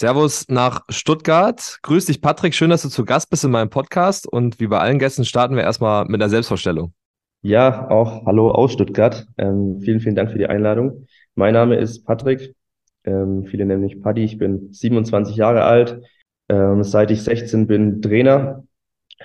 [0.00, 1.78] Servus nach Stuttgart.
[1.82, 2.54] Grüß dich, Patrick.
[2.54, 4.26] Schön, dass du zu Gast bist in meinem Podcast.
[4.26, 6.94] Und wie bei allen Gästen starten wir erstmal mit einer Selbstvorstellung.
[7.42, 9.26] Ja, auch hallo aus Stuttgart.
[9.36, 11.06] Ähm, vielen, vielen Dank für die Einladung.
[11.34, 12.54] Mein Name ist Patrick.
[13.04, 14.24] Ähm, viele nennen mich Paddy.
[14.24, 16.00] Ich bin 27 Jahre alt.
[16.48, 18.64] Ähm, seit ich 16 bin Trainer.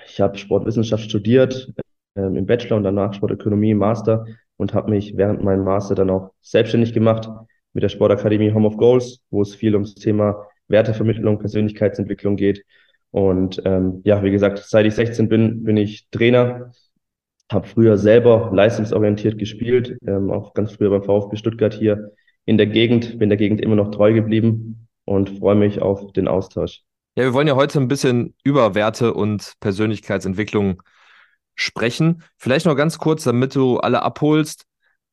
[0.07, 1.71] Ich habe Sportwissenschaft studiert
[2.17, 4.26] ähm, im Bachelor und danach Sportökonomie im Master
[4.57, 7.29] und habe mich während meinem Master dann auch selbstständig gemacht
[7.71, 12.63] mit der Sportakademie Home of Goals, wo es viel ums Thema Wertevermittlung, Persönlichkeitsentwicklung geht.
[13.11, 16.71] Und ähm, ja, wie gesagt, seit ich 16 bin, bin ich Trainer,
[17.51, 22.11] habe früher selber leistungsorientiert gespielt, ähm, auch ganz früher beim VfB Stuttgart hier
[22.45, 26.27] in der Gegend, bin der Gegend immer noch treu geblieben und freue mich auf den
[26.27, 26.81] Austausch.
[27.15, 30.81] Ja, wir wollen ja heute ein bisschen über Werte und Persönlichkeitsentwicklung
[31.55, 32.23] sprechen.
[32.37, 34.65] Vielleicht noch ganz kurz, damit du alle abholst.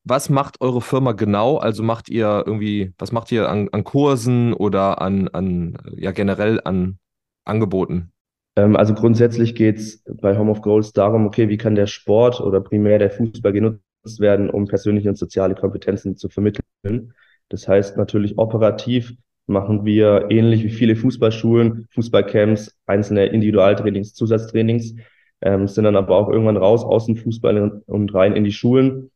[0.05, 1.57] Was macht eure Firma genau?
[1.57, 6.59] Also macht ihr irgendwie, was macht ihr an, an Kursen oder an, an, ja generell
[6.63, 6.97] an
[7.45, 8.11] Angeboten?
[8.55, 12.41] Ähm, also grundsätzlich geht es bei Home of Goals darum, okay, wie kann der Sport
[12.41, 17.13] oder primär der Fußball genutzt werden, um persönliche und soziale Kompetenzen zu vermitteln.
[17.49, 19.13] Das heißt natürlich operativ
[19.45, 24.95] machen wir ähnlich wie viele Fußballschulen, Fußballcamps, einzelne Individualtrainings, Zusatztrainings,
[25.41, 29.11] ähm, sind dann aber auch irgendwann raus aus dem Fußball und rein in die Schulen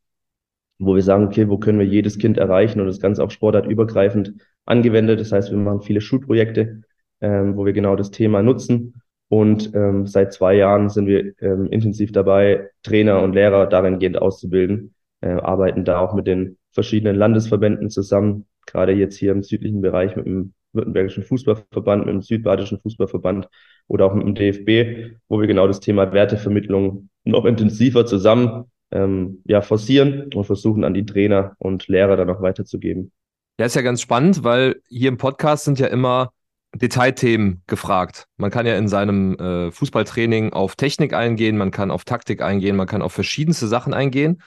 [0.80, 4.34] wo wir sagen, okay, wo können wir jedes Kind erreichen und das Ganze auch sportartübergreifend
[4.66, 5.20] angewendet.
[5.20, 6.82] Das heißt, wir machen viele Schulprojekte,
[7.22, 9.02] ähm, wo wir genau das Thema nutzen.
[9.30, 14.22] Und ähm, seit zwei Jahren sind wir ähm, intensiv dabei, Trainer und Lehrer darin gehend
[14.22, 19.82] auszubilden, äh, arbeiten da auch mit den verschiedenen Landesverbänden zusammen, gerade jetzt hier im südlichen
[19.82, 23.50] Bereich mit dem Württembergischen Fußballverband, mit dem Südbadischen Fußballverband
[23.88, 29.42] oder auch mit dem DFB, wo wir genau das Thema Wertevermittlung noch intensiver zusammen ähm,
[29.46, 33.12] ja, forcieren und versuchen an die Trainer und Lehrer dann auch weiterzugeben.
[33.60, 36.32] Ja, ist ja ganz spannend, weil hier im Podcast sind ja immer
[36.76, 38.28] Detailthemen gefragt.
[38.38, 42.76] Man kann ja in seinem äh, Fußballtraining auf Technik eingehen, man kann auf Taktik eingehen,
[42.76, 44.42] man kann auf verschiedenste Sachen eingehen.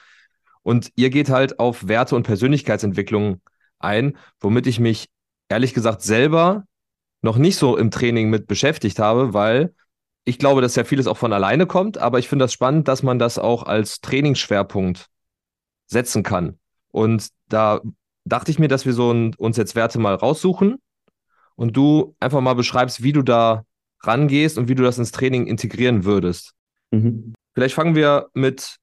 [0.63, 3.41] Und ihr geht halt auf Werte und Persönlichkeitsentwicklung
[3.79, 5.09] ein, womit ich mich
[5.49, 6.65] ehrlich gesagt selber
[7.21, 9.73] noch nicht so im Training mit beschäftigt habe, weil
[10.23, 13.03] ich glaube, dass ja vieles auch von alleine kommt, aber ich finde das spannend, dass
[13.03, 15.07] man das auch als Trainingsschwerpunkt
[15.87, 16.59] setzen kann.
[16.91, 17.81] Und da
[18.25, 20.77] dachte ich mir, dass wir so ein, uns jetzt Werte mal raussuchen
[21.55, 23.65] und du einfach mal beschreibst, wie du da
[24.01, 26.53] rangehst und wie du das ins Training integrieren würdest.
[26.91, 27.33] Mhm.
[27.53, 28.77] Vielleicht fangen wir mit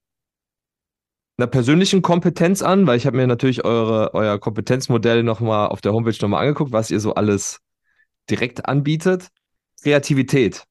[1.37, 5.93] einer persönlichen Kompetenz an, weil ich habe mir natürlich eure, euer Kompetenzmodell nochmal auf der
[5.93, 7.59] Homepage nochmal angeguckt, was ihr so alles
[8.29, 9.29] direkt anbietet.
[9.81, 10.65] Kreativität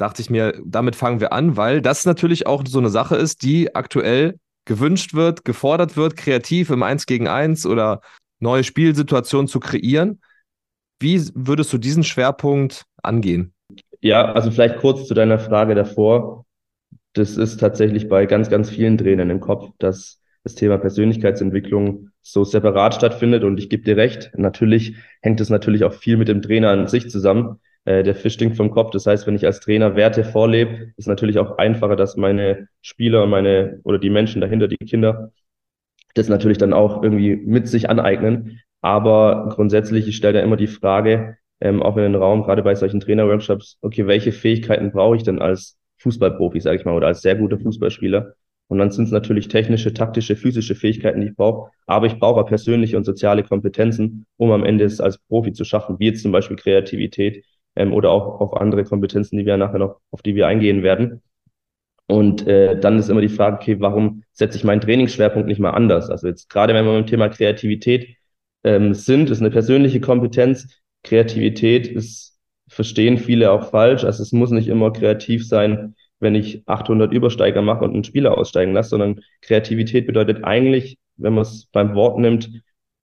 [0.00, 3.42] dachte ich mir, damit fangen wir an, weil das natürlich auch so eine Sache ist,
[3.42, 8.00] die aktuell gewünscht wird, gefordert wird, kreativ im 1 gegen 1 oder
[8.38, 10.20] neue Spielsituationen zu kreieren.
[11.00, 13.52] Wie würdest du diesen Schwerpunkt angehen?
[14.00, 16.46] Ja, also vielleicht kurz zu deiner Frage davor.
[17.12, 22.44] Das ist tatsächlich bei ganz, ganz vielen Trainern im Kopf, dass das Thema Persönlichkeitsentwicklung so
[22.44, 23.44] separat stattfindet.
[23.44, 26.86] Und ich gebe dir recht, natürlich hängt es natürlich auch viel mit dem Trainer an
[26.86, 28.90] sich zusammen äh, der Fisch stinkt vom Kopf.
[28.90, 33.24] Das heißt, wenn ich als Trainer Werte vorlebe, ist natürlich auch einfacher, dass meine Spieler
[33.24, 35.32] und meine oder die Menschen dahinter, die Kinder,
[36.14, 38.60] das natürlich dann auch irgendwie mit sich aneignen.
[38.80, 42.74] Aber grundsätzlich, ich stelle da immer die Frage, ähm, auch in den Raum, gerade bei
[42.74, 47.22] solchen Trainerworkshops, okay, welche Fähigkeiten brauche ich denn als Fußballprofi, sage ich mal, oder als
[47.22, 48.34] sehr guter Fußballspieler?
[48.68, 51.72] Und dann sind es natürlich technische, taktische, physische Fähigkeiten, die ich brauche.
[51.86, 55.64] Aber ich brauche auch persönliche und soziale Kompetenzen, um am Ende es als Profi zu
[55.64, 57.44] schaffen, wie jetzt zum Beispiel Kreativität,
[57.76, 61.22] ähm, oder auch auf andere Kompetenzen, die wir nachher noch, auf die wir eingehen werden.
[62.06, 65.70] Und äh, dann ist immer die Frage, okay, warum setze ich meinen Trainingsschwerpunkt nicht mal
[65.70, 66.10] anders?
[66.10, 68.16] Also jetzt gerade wenn wir beim Thema Kreativität
[68.64, 70.66] ähm, sind, ist eine persönliche Kompetenz.
[71.04, 72.38] Kreativität ist,
[72.68, 74.04] verstehen viele auch falsch.
[74.04, 78.36] Also es muss nicht immer kreativ sein, wenn ich 800 Übersteiger mache und einen Spieler
[78.36, 82.50] aussteigen lasse, sondern Kreativität bedeutet eigentlich, wenn man es beim Wort nimmt,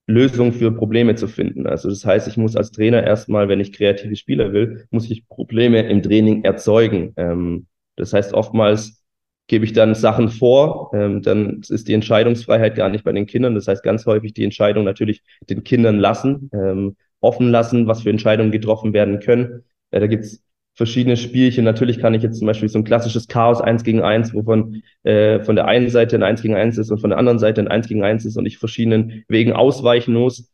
[0.08, 1.68] Lösungen für Probleme zu finden.
[1.68, 5.28] Also das heißt, ich muss als Trainer erstmal, wenn ich kreative Spieler will, muss ich
[5.28, 7.14] Probleme im Training erzeugen.
[7.18, 7.68] Ähm,
[7.98, 9.04] das heißt, oftmals
[9.48, 13.56] gebe ich dann Sachen vor, ähm, dann ist die Entscheidungsfreiheit gar nicht bei den Kindern.
[13.56, 18.10] Das heißt, ganz häufig die Entscheidung natürlich den Kindern lassen, ähm, offen lassen, was für
[18.10, 19.64] Entscheidungen getroffen werden können.
[19.92, 20.42] Äh, da gibt's
[20.78, 21.66] verschiedene Spielchen.
[21.66, 25.40] Natürlich kann ich jetzt zum Beispiel so ein klassisches Chaos eins gegen eins, wovon äh,
[25.44, 27.68] von der einen Seite ein eins gegen eins ist und von der anderen Seite ein
[27.68, 30.52] eins gegen eins ist und ich verschiedenen Wegen ausweichen muss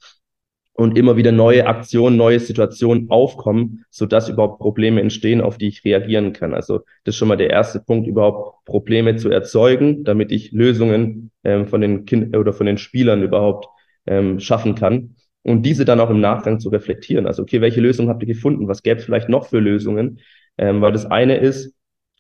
[0.75, 5.83] und immer wieder neue Aktionen, neue Situationen aufkommen, sodass überhaupt Probleme entstehen, auf die ich
[5.83, 6.53] reagieren kann.
[6.53, 11.31] Also das ist schon mal der erste Punkt, überhaupt Probleme zu erzeugen, damit ich Lösungen
[11.43, 13.67] ähm, von den Kindern oder von den Spielern überhaupt
[14.07, 15.15] ähm, schaffen kann.
[15.43, 17.27] Und diese dann auch im Nachgang zu reflektieren.
[17.27, 18.67] Also, okay, welche Lösung habt ihr gefunden?
[18.67, 20.19] Was gäbe es vielleicht noch für Lösungen?
[20.57, 21.73] Ähm, weil das eine ist,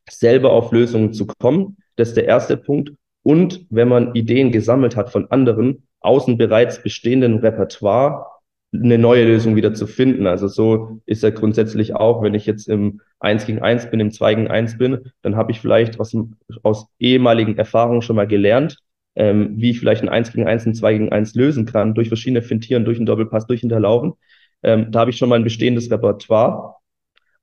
[0.09, 1.77] selber auf Lösungen zu kommen.
[1.95, 2.91] Das ist der erste Punkt.
[3.23, 8.25] Und wenn man Ideen gesammelt hat von anderen, aus dem bereits bestehenden Repertoire
[8.73, 10.27] eine neue Lösung wieder zu finden.
[10.27, 14.11] Also so ist ja grundsätzlich auch, wenn ich jetzt im 1 gegen 1 bin, im
[14.11, 16.15] 2 gegen 1 bin, dann habe ich vielleicht aus,
[16.63, 18.79] aus ehemaligen Erfahrungen schon mal gelernt,
[19.15, 22.07] ähm, wie ich vielleicht ein 1 gegen 1, ein 2 gegen 1 lösen kann, durch
[22.07, 24.13] verschiedene Fintieren, durch einen Doppelpass, durch Hinterlaufen.
[24.63, 26.75] Ähm, da habe ich schon mal ein bestehendes Repertoire.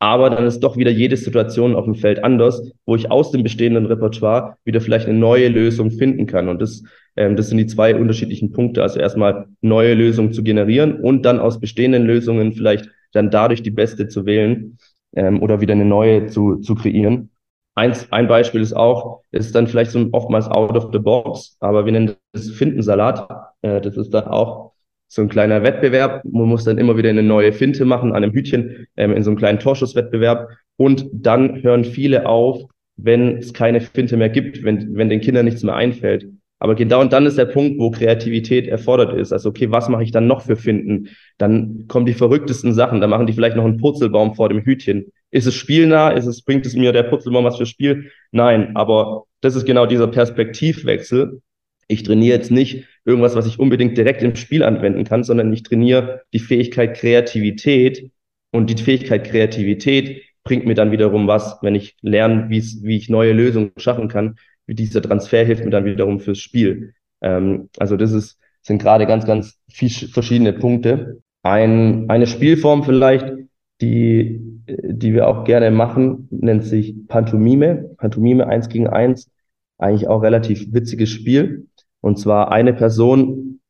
[0.02, 3.42] Aber dann ist doch wieder jede Situation auf dem Feld anders, wo ich aus dem
[3.42, 6.48] bestehenden Repertoire wieder vielleicht eine neue Lösung finden kann.
[6.48, 6.82] Und das,
[7.16, 8.82] ähm, das sind die zwei unterschiedlichen Punkte.
[8.82, 13.70] Also erstmal neue Lösungen zu generieren und dann aus bestehenden Lösungen vielleicht dann dadurch die
[13.70, 14.78] beste zu wählen
[15.14, 17.29] ähm, oder wieder eine neue zu, zu kreieren.
[17.74, 21.84] Eins, ein Beispiel ist auch, ist dann vielleicht so oftmals out of the box, aber
[21.84, 23.28] wir nennen das Findensalat.
[23.62, 24.72] Äh, das ist dann auch
[25.08, 26.24] so ein kleiner Wettbewerb.
[26.24, 29.30] Man muss dann immer wieder eine neue Finte machen an einem Hütchen ähm, in so
[29.30, 30.48] einem kleinen Torschusswettbewerb.
[30.76, 32.62] Und dann hören viele auf,
[32.96, 36.28] wenn es keine Finte mehr gibt, wenn, wenn den Kindern nichts mehr einfällt.
[36.60, 39.32] Aber genau dann ist der Punkt, wo Kreativität erfordert ist.
[39.32, 41.08] Also, okay, was mache ich dann noch für Finden?
[41.38, 43.00] Dann kommen die verrücktesten Sachen.
[43.00, 45.10] Dann machen die vielleicht noch einen Purzelbaum vor dem Hütchen.
[45.30, 46.10] Ist es spielnah?
[46.10, 48.10] Ist es, bringt es mir der Purzelbaum was für Spiel?
[48.32, 51.40] Nein, aber das ist genau dieser Perspektivwechsel.
[51.88, 55.62] Ich trainiere jetzt nicht irgendwas, was ich unbedingt direkt im Spiel anwenden kann, sondern ich
[55.62, 58.10] trainiere die Fähigkeit Kreativität.
[58.52, 63.32] Und die Fähigkeit Kreativität bringt mir dann wiederum was, wenn ich lerne, wie ich neue
[63.32, 64.36] Lösungen schaffen kann
[64.70, 66.94] wie dieser Transfer hilft mir dann wiederum fürs Spiel.
[67.22, 71.22] Ähm, also das ist, sind gerade ganz, ganz viel, verschiedene Punkte.
[71.42, 73.34] Ein, eine Spielform vielleicht,
[73.80, 77.90] die, die wir auch gerne machen, nennt sich Pantomime.
[77.96, 79.30] Pantomime eins gegen eins.
[79.78, 81.66] Eigentlich auch relativ witziges Spiel.
[82.00, 83.60] Und zwar eine Person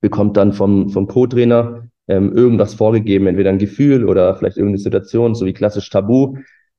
[0.00, 5.34] bekommt dann vom, vom Co-Trainer ähm, irgendwas vorgegeben, entweder ein Gefühl oder vielleicht irgendeine Situation,
[5.34, 6.36] so wie klassisch Tabu,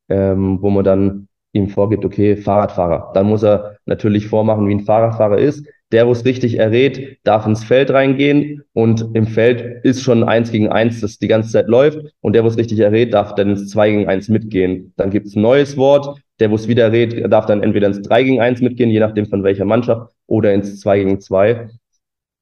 [0.09, 3.11] ähm, wo man dann ihm vorgibt, okay, Fahrradfahrer.
[3.13, 5.65] Dann muss er natürlich vormachen, wie ein Fahrradfahrer ist.
[5.91, 10.51] Der, wo es richtig errät, darf ins Feld reingehen und im Feld ist schon eins
[10.51, 11.99] gegen eins, das die ganze Zeit läuft.
[12.21, 14.93] Und der, wo es richtig errät, darf dann ins zwei gegen eins mitgehen.
[14.97, 16.19] Dann gibt es ein neues Wort.
[16.39, 19.25] Der, wo es wieder errät, darf dann entweder ins drei gegen eins mitgehen, je nachdem
[19.25, 21.69] von welcher Mannschaft, oder ins zwei gegen zwei.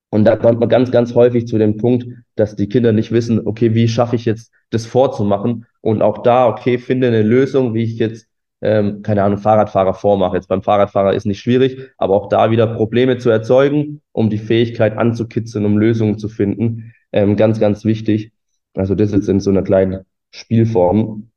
[0.10, 2.06] Und da kommt man ganz, ganz häufig zu dem Punkt,
[2.36, 5.66] dass die Kinder nicht wissen, okay, wie schaffe ich jetzt das vorzumachen?
[5.82, 8.28] Und auch da, okay, finde eine Lösung, wie ich jetzt
[8.62, 10.36] ähm, keine Ahnung, Fahrradfahrer vormache.
[10.36, 14.40] Jetzt beim Fahrradfahrer ist nicht schwierig, aber auch da wieder Probleme zu erzeugen, um die
[14.40, 16.94] Fähigkeit anzukitzeln, um Lösungen zu finden.
[17.12, 18.32] Ähm, ganz, ganz wichtig.
[18.76, 21.30] Also das ist in so einer kleinen Spielform.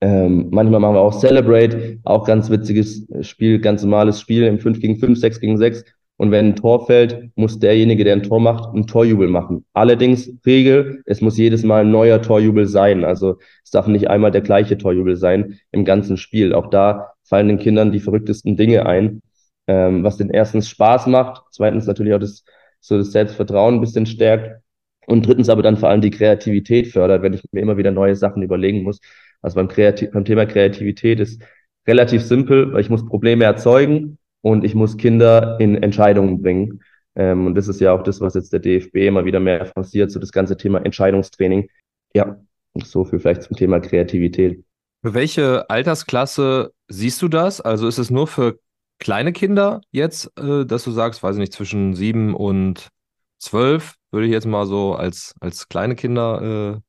[0.00, 4.80] Ähm, manchmal machen wir auch Celebrate, auch ganz witziges Spiel, ganz normales Spiel im 5
[4.80, 5.84] gegen 5, 6 gegen 6.
[6.18, 9.66] Und wenn ein Tor fällt, muss derjenige, der ein Tor macht, ein Torjubel machen.
[9.74, 13.04] Allerdings Regel, es muss jedes Mal ein neuer Torjubel sein.
[13.04, 16.54] Also es darf nicht einmal der gleiche Torjubel sein im ganzen Spiel.
[16.54, 19.20] Auch da fallen den Kindern die verrücktesten Dinge ein,
[19.66, 22.44] ähm, was den erstens Spaß macht, zweitens natürlich auch das,
[22.80, 24.62] so das Selbstvertrauen ein bisschen stärkt
[25.06, 28.16] und drittens aber dann vor allem die Kreativität fördert, wenn ich mir immer wieder neue
[28.16, 29.00] Sachen überlegen muss.
[29.42, 31.42] Also beim, Kreativ beim Thema Kreativität ist
[31.86, 36.80] relativ simpel, weil ich muss Probleme erzeugen und ich muss Kinder in Entscheidungen bringen.
[37.16, 40.12] Ähm, und das ist ja auch das, was jetzt der DFB immer wieder mehr forciert,
[40.12, 41.68] so das ganze Thema Entscheidungstraining.
[42.14, 42.36] Ja,
[42.76, 44.64] so viel vielleicht zum Thema Kreativität.
[45.02, 47.60] Für welche Altersklasse siehst du das?
[47.60, 48.60] Also ist es nur für
[49.00, 52.90] kleine Kinder jetzt, äh, dass du sagst, weiß ich nicht, zwischen sieben und
[53.38, 56.80] zwölf, würde ich jetzt mal so als, als kleine Kinder äh,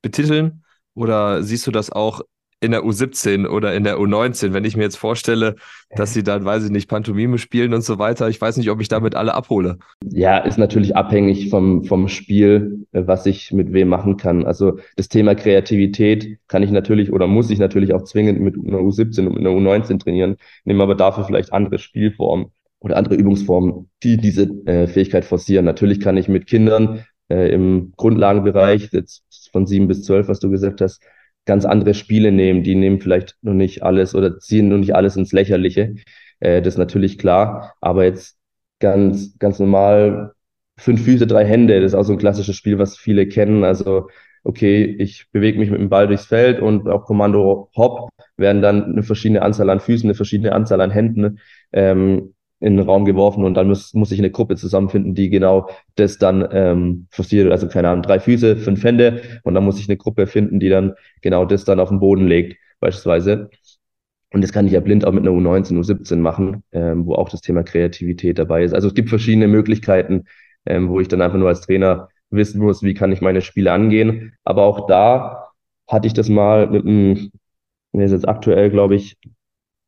[0.00, 0.64] betiteln?
[0.94, 2.22] Oder siehst du das auch
[2.64, 5.56] in der U17 oder in der U19, wenn ich mir jetzt vorstelle,
[5.90, 8.28] dass sie dann, weiß ich nicht, Pantomime spielen und so weiter.
[8.28, 9.78] Ich weiß nicht, ob ich damit alle abhole.
[10.10, 14.44] Ja, ist natürlich abhängig vom, vom Spiel, äh, was ich mit wem machen kann.
[14.44, 18.78] Also das Thema Kreativität kann ich natürlich oder muss ich natürlich auch zwingend mit einer
[18.78, 22.46] U17 und einer U19 trainieren, nehme aber dafür vielleicht andere Spielformen
[22.80, 25.64] oder andere Übungsformen, die diese äh, Fähigkeit forcieren.
[25.64, 30.50] Natürlich kann ich mit Kindern äh, im Grundlagenbereich, jetzt von sieben bis zwölf, was du
[30.50, 31.02] gesagt hast,
[31.46, 32.62] ganz andere Spiele nehmen.
[32.62, 35.94] Die nehmen vielleicht noch nicht alles oder ziehen noch nicht alles ins Lächerliche.
[36.40, 37.74] Äh, das ist natürlich klar.
[37.80, 38.36] Aber jetzt
[38.80, 40.32] ganz, ganz normal
[40.78, 41.80] fünf Füße, drei Hände.
[41.80, 43.64] Das ist auch so ein klassisches Spiel, was viele kennen.
[43.64, 44.08] Also,
[44.42, 48.84] okay, ich bewege mich mit dem Ball durchs Feld und auch Kommando Hop werden dann
[48.84, 51.38] eine verschiedene Anzahl an Füßen, eine verschiedene Anzahl an Händen
[51.72, 55.68] ähm, in den Raum geworfen und dann muss, muss ich eine Gruppe zusammenfinden, die genau
[55.96, 57.50] das dann ähm, forciert.
[57.52, 60.68] Also keine Ahnung, drei Füße, fünf Hände und dann muss ich eine Gruppe finden, die
[60.68, 63.50] dann genau das dann auf den Boden legt, beispielsweise.
[64.32, 67.28] Und das kann ich ja blind auch mit einer U19, U17 machen, ähm, wo auch
[67.28, 68.74] das Thema Kreativität dabei ist.
[68.74, 70.24] Also es gibt verschiedene Möglichkeiten,
[70.66, 73.72] ähm, wo ich dann einfach nur als Trainer wissen muss, wie kann ich meine Spiele
[73.72, 74.32] angehen.
[74.42, 75.50] Aber auch da
[75.88, 77.30] hatte ich das mal mit einem,
[77.92, 79.16] der ist jetzt aktuell, glaube ich,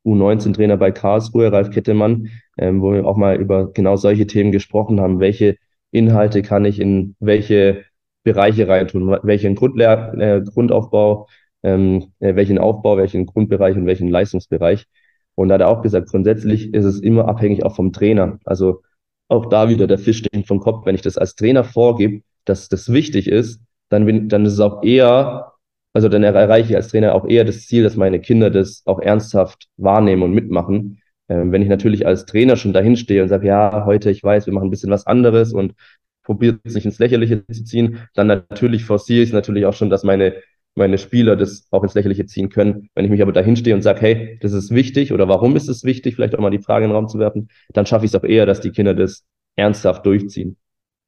[0.04, 5.00] U19-Trainer bei Karlsruhe, Ralf Kettemann, ähm, wo wir auch mal über genau solche Themen gesprochen
[5.00, 5.20] haben.
[5.20, 5.56] Welche
[5.90, 7.84] Inhalte kann ich in welche
[8.24, 9.18] Bereiche reintun?
[9.22, 11.28] Welchen Grundlehr äh, Grundaufbau,
[11.62, 14.86] ähm, äh, welchen Aufbau, welchen Grundbereich und welchen Leistungsbereich?
[15.34, 18.38] Und da hat er auch gesagt, grundsätzlich ist es immer abhängig auch vom Trainer.
[18.44, 18.82] Also
[19.28, 20.86] auch da wieder der Fisch stinkt vom Kopf.
[20.86, 24.60] Wenn ich das als Trainer vorgebe, dass das wichtig ist, dann, bin, dann ist es
[24.60, 25.52] auch eher
[25.96, 29.00] also dann erreiche ich als Trainer auch eher das Ziel, dass meine Kinder das auch
[29.00, 31.00] ernsthaft wahrnehmen und mitmachen.
[31.28, 34.46] Ähm, wenn ich natürlich als Trainer schon dahin stehe und sage, ja, heute, ich weiß,
[34.46, 35.74] wir machen ein bisschen was anderes und
[36.22, 39.90] probiert es nicht ins Lächerliche zu ziehen, dann natürlich forciere ich es natürlich auch schon,
[39.90, 40.34] dass meine,
[40.74, 42.88] meine Spieler das auch ins Lächerliche ziehen können.
[42.94, 45.68] Wenn ich mich aber dahin stehe und sage, hey, das ist wichtig oder warum ist
[45.68, 48.10] es wichtig, vielleicht auch mal die Frage in den Raum zu werfen, dann schaffe ich
[48.10, 49.24] es auch eher, dass die Kinder das
[49.56, 50.56] ernsthaft durchziehen.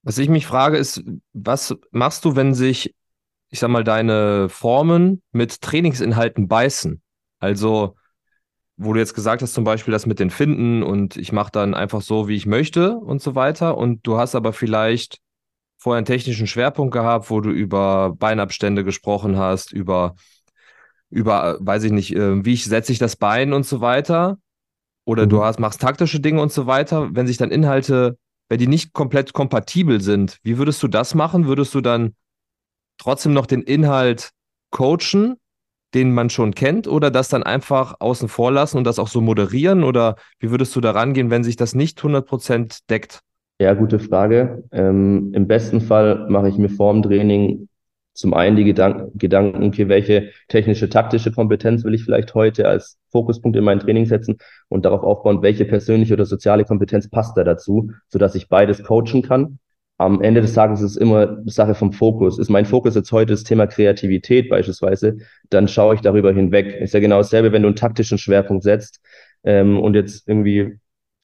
[0.05, 2.95] Was ich mich frage, ist, was machst du, wenn sich
[3.51, 7.03] ich sag mal, deine Formen mit Trainingsinhalten beißen.
[7.39, 7.97] Also,
[8.78, 11.75] wo du jetzt gesagt hast, zum Beispiel das mit den Finden und ich mache dann
[11.75, 13.76] einfach so, wie ich möchte und so weiter.
[13.76, 15.18] Und du hast aber vielleicht
[15.78, 20.14] vorher einen technischen Schwerpunkt gehabt, wo du über Beinabstände gesprochen hast, über,
[21.11, 24.38] über, weiß ich nicht, äh, wie ich setze ich das Bein und so weiter.
[25.04, 25.30] Oder mhm.
[25.30, 27.08] du hast, machst taktische Dinge und so weiter.
[27.12, 28.16] Wenn sich dann Inhalte,
[28.49, 31.47] wenn die nicht komplett kompatibel sind, wie würdest du das machen?
[31.47, 32.14] Würdest du dann
[32.97, 34.30] trotzdem noch den Inhalt
[34.70, 35.37] coachen,
[35.95, 39.21] den man schon kennt, oder das dann einfach außen vor lassen und das auch so
[39.21, 39.85] moderieren?
[39.85, 43.21] Oder wie würdest du da rangehen, wenn sich das nicht 100% deckt?
[43.61, 44.64] Ja, gute Frage.
[44.71, 47.68] Ähm, Im besten Fall mache ich mir vor dem Training
[48.12, 52.99] zum einen die Gedank Gedanken, okay, welche technische, taktische Kompetenz will ich vielleicht heute als
[53.12, 57.45] Fokuspunkt in mein Training setzen und darauf aufbauen, welche persönliche oder soziale Kompetenz passt da
[57.45, 59.61] dazu, sodass ich beides coachen kann
[59.99, 62.38] am Ende des Tages ist es immer Sache vom Fokus.
[62.38, 65.19] Ist mein Fokus jetzt heute das Thema Kreativität beispielsweise,
[65.50, 66.81] dann schaue ich darüber hinweg.
[66.81, 69.00] Ist ja genau dasselbe, wenn du einen taktischen Schwerpunkt setzt
[69.43, 70.78] ähm, und jetzt irgendwie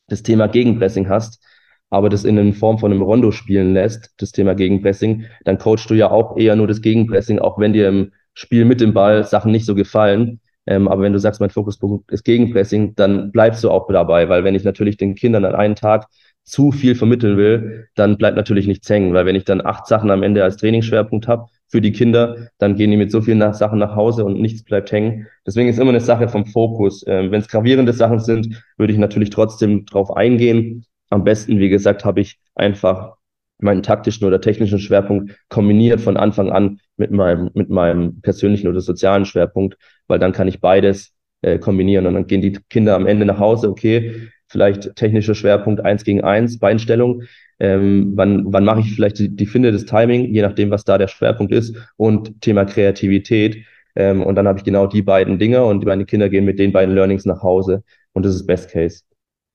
[0.08, 1.40] das Thema Gegenpressing hast,
[1.88, 5.94] aber das in Form von einem Rondo spielen lässt, das Thema Gegenpressing, dann coachst du
[5.94, 9.52] ja auch eher nur das Gegenpressing, auch wenn dir im Spiel mit dem Ball Sachen
[9.52, 10.40] nicht so gefallen.
[10.66, 14.42] Ähm, aber wenn du sagst, mein Fokuspunkt ist Gegenpressing, dann bleibst du auch dabei, weil
[14.42, 16.08] wenn ich natürlich den Kindern an einen Tag
[16.44, 20.10] zu viel vermitteln will, dann bleibt natürlich nichts hängen, weil wenn ich dann acht Sachen
[20.10, 23.54] am Ende als Trainingsschwerpunkt habe für die Kinder, dann gehen die mit so vielen nach
[23.54, 25.26] Sachen nach Hause und nichts bleibt hängen.
[25.46, 27.04] Deswegen ist immer eine Sache vom Fokus.
[27.06, 30.84] Ähm, wenn es gravierende Sachen sind, würde ich natürlich trotzdem drauf eingehen.
[31.10, 33.16] Am besten, wie gesagt, habe ich einfach
[33.58, 38.80] meinen taktischen oder technischen Schwerpunkt kombiniert von Anfang an mit meinem, mit meinem persönlichen oder
[38.80, 43.06] sozialen Schwerpunkt, weil dann kann ich beides äh, kombinieren und dann gehen die Kinder am
[43.06, 47.24] Ende nach Hause, okay, vielleicht technischer Schwerpunkt eins gegen eins, Beinstellung.
[47.58, 50.96] Ähm, wann wann mache ich vielleicht die, die Finde, das Timing, je nachdem, was da
[50.96, 53.64] der Schwerpunkt ist und Thema Kreativität.
[53.96, 56.72] Ähm, und dann habe ich genau die beiden Dinge und meine Kinder gehen mit den
[56.72, 57.82] beiden Learnings nach Hause
[58.12, 59.02] und das ist Best Case.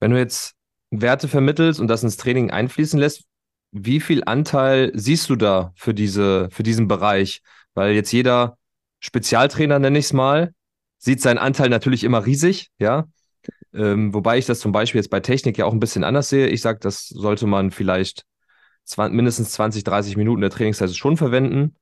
[0.02, 0.54] Wenn du jetzt
[0.92, 3.24] Werte vermittelst und das ins Training einfließen lässt,
[3.72, 7.42] wie viel Anteil siehst du da für, diese, für diesen Bereich?
[7.74, 8.58] Weil jetzt jeder
[9.00, 10.52] Spezialtrainer, nenne ich es mal,
[10.98, 13.06] sieht seinen Anteil natürlich immer riesig, ja.
[13.74, 16.48] Ähm, wobei ich das zum Beispiel jetzt bei Technik ja auch ein bisschen anders sehe.
[16.48, 18.26] Ich sage, das sollte man vielleicht
[18.86, 21.76] 20, mindestens 20, 30 Minuten der Trainingszeit schon verwenden.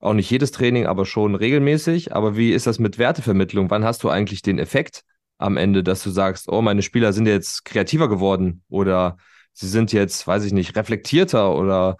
[0.00, 2.14] Auch nicht jedes Training, aber schon regelmäßig.
[2.14, 3.70] Aber wie ist das mit Wertevermittlung?
[3.70, 5.02] Wann hast du eigentlich den Effekt
[5.38, 9.16] am Ende, dass du sagst, oh, meine Spieler sind jetzt kreativer geworden oder
[9.52, 11.96] sie sind jetzt, weiß ich nicht, reflektierter oder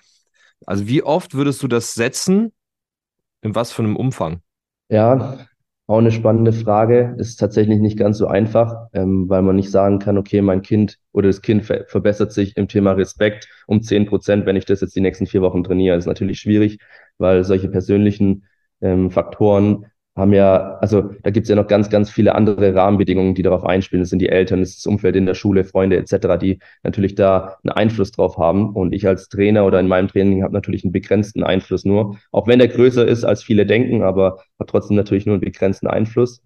[0.66, 2.52] also wie oft würdest du das setzen?
[3.42, 4.42] In was für einem Umfang?
[4.88, 5.46] Ja,
[5.90, 7.16] auch eine spannende Frage.
[7.18, 10.98] Ist tatsächlich nicht ganz so einfach, ähm, weil man nicht sagen kann, okay, mein Kind
[11.12, 14.82] oder das Kind ver verbessert sich im Thema Respekt um zehn Prozent, wenn ich das
[14.82, 15.96] jetzt die nächsten vier Wochen trainiere.
[15.96, 16.78] Das ist natürlich schwierig,
[17.18, 18.44] weil solche persönlichen
[18.80, 19.86] ähm, Faktoren
[20.20, 23.64] haben ja, also da gibt es ja noch ganz, ganz viele andere Rahmenbedingungen, die darauf
[23.64, 24.02] einspielen.
[24.02, 27.14] Das sind die Eltern, das ist das Umfeld in der Schule, Freunde etc., die natürlich
[27.16, 28.70] da einen Einfluss drauf haben.
[28.74, 32.46] Und ich als Trainer oder in meinem Training habe natürlich einen begrenzten Einfluss nur, auch
[32.46, 36.42] wenn der größer ist, als viele denken, aber hat trotzdem natürlich nur einen begrenzten Einfluss.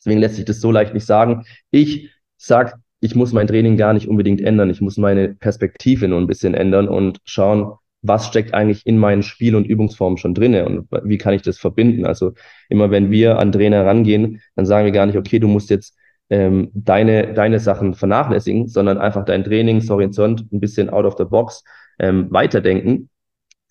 [0.00, 1.44] Deswegen lässt sich das so leicht nicht sagen.
[1.70, 4.70] Ich sag, ich muss mein Training gar nicht unbedingt ändern.
[4.70, 7.74] Ich muss meine Perspektive nur ein bisschen ändern und schauen,
[8.08, 11.58] was steckt eigentlich in meinen Spiel- und Übungsformen schon drinne und wie kann ich das
[11.58, 12.06] verbinden?
[12.06, 12.32] Also
[12.68, 15.96] immer wenn wir an Trainer rangehen, dann sagen wir gar nicht, okay, du musst jetzt
[16.30, 21.62] ähm, deine, deine Sachen vernachlässigen, sondern einfach dein Trainingshorizont ein bisschen out of the box
[22.00, 23.08] ähm, weiterdenken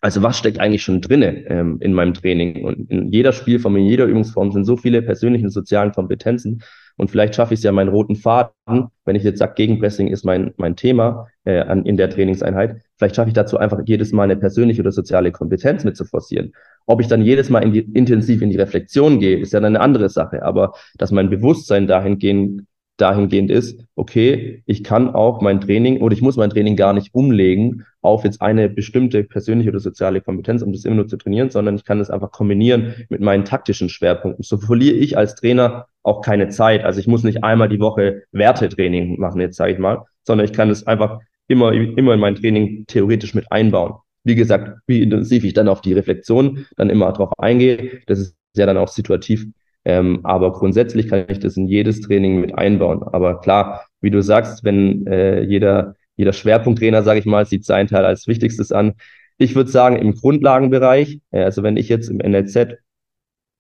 [0.01, 2.63] also was steckt eigentlich schon drinne ähm, in meinem Training?
[2.63, 6.62] Und in jeder Spielform, in jeder Übungsform sind so viele persönliche und sozialen Kompetenzen.
[6.98, 10.25] Und vielleicht schaffe ich es ja, meinen roten Faden, wenn ich jetzt sage, Gegenpressing ist
[10.25, 14.24] mein, mein Thema äh, an, in der Trainingseinheit, vielleicht schaffe ich dazu einfach jedes Mal
[14.24, 16.54] eine persönliche oder soziale Kompetenz mit zu forcieren.
[16.88, 19.75] Ob ich dann jedes Mal in die, intensiv in die Reflexion gehe, ist ja dann
[19.75, 20.44] eine andere Sache.
[20.44, 22.63] Aber dass mein Bewusstsein dahingehend
[22.98, 27.13] dahingehend ist, okay, ich kann auch mein Training oder ich muss mein Training gar nicht
[27.13, 31.50] umlegen auf jetzt eine bestimmte persönliche oder soziale Kompetenz, um das immer nur zu trainieren,
[31.50, 34.44] sondern ich kann das einfach kombinieren mit meinen taktischen Schwerpunkten.
[34.44, 36.84] So verliere ich als Trainer auch keine Zeit.
[36.84, 40.54] Also ich muss nicht einmal die Woche Wertetraining machen, jetzt sage ich mal, sondern ich
[40.54, 43.96] kann es einfach immer, immer in mein Training theoretisch mit einbauen.
[44.24, 48.36] Wie gesagt, wie intensiv ich dann auf die Reflexion dann immer darauf eingehe, das ist
[48.56, 49.48] ja dann auch situativ
[49.88, 53.03] ähm, aber grundsätzlich kann ich das in jedes Training mit einbauen.
[53.03, 57.88] Aber klar, wie du sagst, wenn äh, jeder, jeder Schwerpunkttrainer, sage ich mal, sieht seinen
[57.88, 58.96] Teil als wichtigstes an.
[59.38, 62.75] Ich würde sagen, im Grundlagenbereich, äh, also wenn ich jetzt im NLZ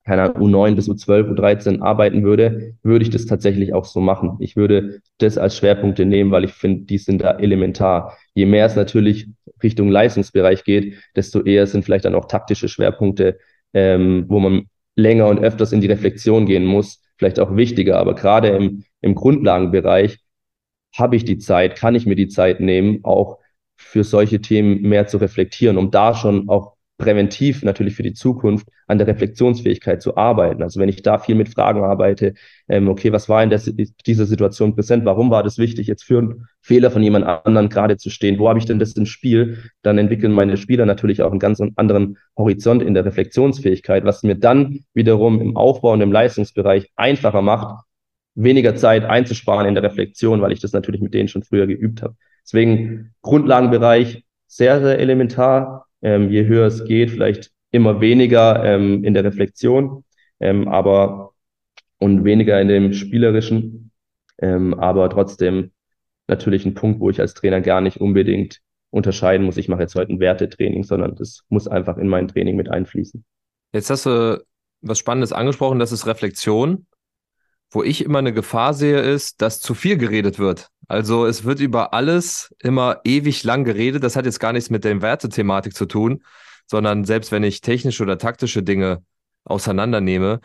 [0.03, 4.35] keine Ahnung, U9 bis U12, U13 arbeiten würde, würde ich das tatsächlich auch so machen.
[4.39, 8.17] Ich würde das als Schwerpunkte nehmen, weil ich finde, die sind da elementar.
[8.33, 9.29] Je mehr es natürlich
[9.63, 13.37] Richtung Leistungsbereich geht, desto eher sind vielleicht dann auch taktische Schwerpunkte,
[13.73, 14.67] ähm, wo man
[14.97, 17.97] länger und öfters in die Reflexion gehen muss, vielleicht auch wichtiger.
[17.99, 20.19] Aber gerade im, im Grundlagenbereich
[20.97, 23.37] habe ich die Zeit, kann ich mir die Zeit nehmen, auch
[23.75, 28.67] für solche Themen mehr zu reflektieren, um da schon auch präventiv natürlich für die Zukunft
[28.87, 30.63] an der Reflexionsfähigkeit zu arbeiten.
[30.63, 32.33] Also wenn ich da viel mit Fragen arbeite,
[32.67, 33.61] ähm, okay, was war in der,
[34.05, 35.05] dieser Situation präsent?
[35.05, 38.39] Warum war das wichtig, jetzt für einen Fehler von jemand anderen gerade zu stehen?
[38.39, 39.63] Wo habe ich denn das im Spiel?
[39.83, 44.35] Dann entwickeln meine Spieler natürlich auch einen ganz anderen Horizont in der Reflexionsfähigkeit, was mir
[44.35, 47.85] dann wiederum im Aufbau und im Leistungsbereich einfacher macht,
[48.33, 52.01] weniger Zeit einzusparen in der Reflexion, weil ich das natürlich mit denen schon früher geübt
[52.01, 52.15] habe.
[52.43, 59.13] Deswegen Grundlagenbereich sehr, sehr elementar, ähm, je höher es geht, vielleicht immer weniger ähm, in
[59.13, 60.03] der Reflexion,
[60.39, 61.33] ähm, aber
[61.99, 63.91] und weniger in dem spielerischen,
[64.39, 65.71] ähm, aber trotzdem
[66.27, 69.95] natürlich ein Punkt, wo ich als Trainer gar nicht unbedingt unterscheiden muss, ich mache jetzt
[69.95, 73.23] heute ein Wertetraining, sondern das muss einfach in mein Training mit einfließen.
[73.73, 74.43] Jetzt hast du
[74.81, 76.85] was Spannendes angesprochen, das ist Reflexion.
[77.69, 80.69] Wo ich immer eine Gefahr sehe, ist, dass zu viel geredet wird.
[80.87, 84.03] Also es wird über alles immer ewig lang geredet.
[84.03, 86.23] Das hat jetzt gar nichts mit der Wertethematik zu tun,
[86.65, 89.03] sondern selbst wenn ich technische oder taktische Dinge
[89.43, 90.41] auseinandernehme,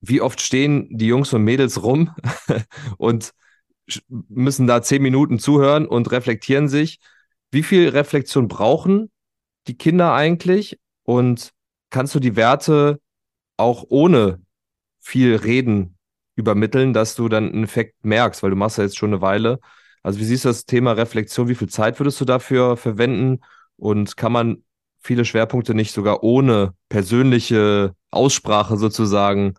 [0.00, 2.14] wie oft stehen die Jungs und Mädels rum
[2.98, 3.32] und
[4.08, 6.98] müssen da zehn Minuten zuhören und reflektieren sich.
[7.50, 9.10] Wie viel Reflexion brauchen
[9.68, 10.78] die Kinder eigentlich?
[11.04, 11.52] Und
[11.90, 13.00] kannst du die Werte
[13.56, 14.40] auch ohne
[15.00, 15.98] viel Reden
[16.36, 19.58] übermitteln, dass du dann einen Effekt merkst, weil du machst ja jetzt schon eine Weile.
[20.02, 21.48] Also wie siehst du das Thema Reflexion?
[21.48, 23.40] Wie viel Zeit würdest du dafür verwenden?
[23.76, 24.62] Und kann man
[25.00, 29.54] viele Schwerpunkte nicht sogar ohne persönliche Aussprache sozusagen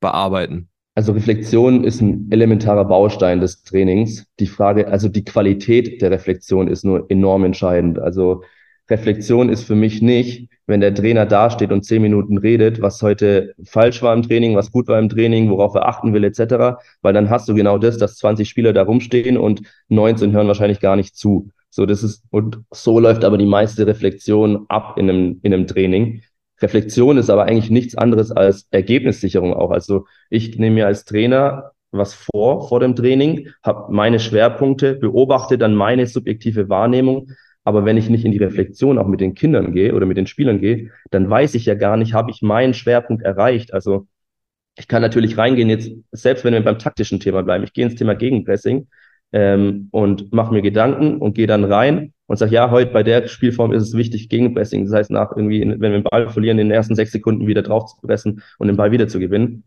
[0.00, 0.68] bearbeiten?
[0.94, 4.26] Also Reflexion ist ein elementarer Baustein des Trainings.
[4.40, 7.98] Die Frage, also die Qualität der Reflexion ist nur enorm entscheidend.
[7.98, 8.42] Also
[8.88, 13.54] Reflexion ist für mich nicht, wenn der Trainer dasteht und zehn Minuten redet, was heute
[13.64, 16.78] falsch war im Training, was gut war im Training, worauf er achten will, etc.
[17.02, 20.80] Weil dann hast du genau das, dass 20 Spieler da rumstehen und 19 hören wahrscheinlich
[20.80, 21.50] gar nicht zu.
[21.70, 25.66] So, das ist, und so läuft aber die meiste Reflexion ab in einem, in einem
[25.66, 26.22] Training.
[26.60, 29.70] Reflexion ist aber eigentlich nichts anderes als Ergebnissicherung auch.
[29.70, 35.58] Also ich nehme mir als Trainer was vor vor dem Training, habe meine Schwerpunkte, beobachte
[35.58, 37.30] dann meine subjektive Wahrnehmung,
[37.66, 40.28] aber wenn ich nicht in die Reflexion auch mit den Kindern gehe oder mit den
[40.28, 43.74] Spielern gehe, dann weiß ich ja gar nicht, habe ich meinen Schwerpunkt erreicht.
[43.74, 44.06] Also
[44.76, 47.96] ich kann natürlich reingehen jetzt, selbst wenn wir beim taktischen Thema bleiben, ich gehe ins
[47.96, 48.86] Thema Gegenpressing
[49.32, 53.26] ähm, und mache mir Gedanken und gehe dann rein und sage, ja, heute bei der
[53.26, 54.84] Spielform ist es wichtig, Gegenpressing.
[54.84, 57.62] Das heißt, nach irgendwie, wenn wir den Ball verlieren, in den ersten sechs Sekunden wieder
[57.62, 59.64] drauf zu pressen und den Ball wieder zu gewinnen.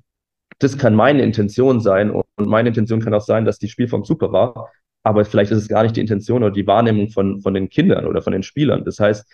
[0.59, 4.31] Das kann meine Intention sein und meine Intention kann auch sein, dass die Spielform super
[4.31, 4.69] war
[5.03, 8.05] aber vielleicht ist es gar nicht die Intention oder die Wahrnehmung von, von den Kindern
[8.05, 8.83] oder von den Spielern.
[8.83, 9.25] Das heißt,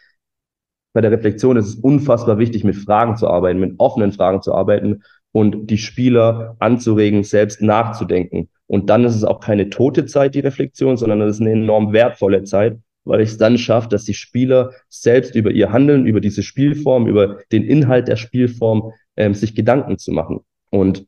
[0.93, 4.53] bei der Reflexion ist es unfassbar wichtig, mit Fragen zu arbeiten, mit offenen Fragen zu
[4.53, 8.49] arbeiten und die Spieler anzuregen, selbst nachzudenken.
[8.67, 11.91] Und dann ist es auch keine tote Zeit, die Reflexion, sondern es ist eine enorm
[11.91, 16.21] wertvolle Zeit, weil ich es dann schaffe, dass die Spieler selbst über ihr Handeln, über
[16.21, 20.39] diese Spielform, über den Inhalt der Spielform ähm, sich Gedanken zu machen.
[20.69, 21.05] Und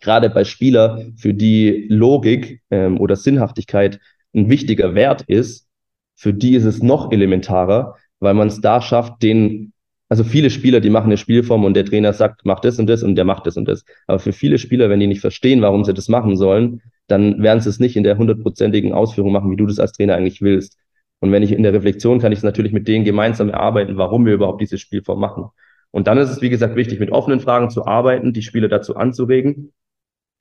[0.00, 4.00] gerade bei Spieler, für die Logik ähm, oder Sinnhaftigkeit
[4.34, 5.66] ein wichtiger Wert ist,
[6.14, 9.72] für die ist es noch elementarer, weil man es da schafft, den,
[10.08, 13.02] also viele Spieler, die machen eine Spielform und der Trainer sagt, mach das und das
[13.02, 13.84] und der macht das und das.
[14.06, 17.60] Aber für viele Spieler, wenn die nicht verstehen, warum sie das machen sollen, dann werden
[17.60, 20.78] sie es nicht in der hundertprozentigen Ausführung machen, wie du das als Trainer eigentlich willst.
[21.20, 24.26] Und wenn ich in der Reflexion kann ich es natürlich mit denen gemeinsam erarbeiten, warum
[24.26, 25.46] wir überhaupt dieses Spielform machen.
[25.90, 28.96] Und dann ist es, wie gesagt, wichtig, mit offenen Fragen zu arbeiten, die Spieler dazu
[28.96, 29.72] anzuregen.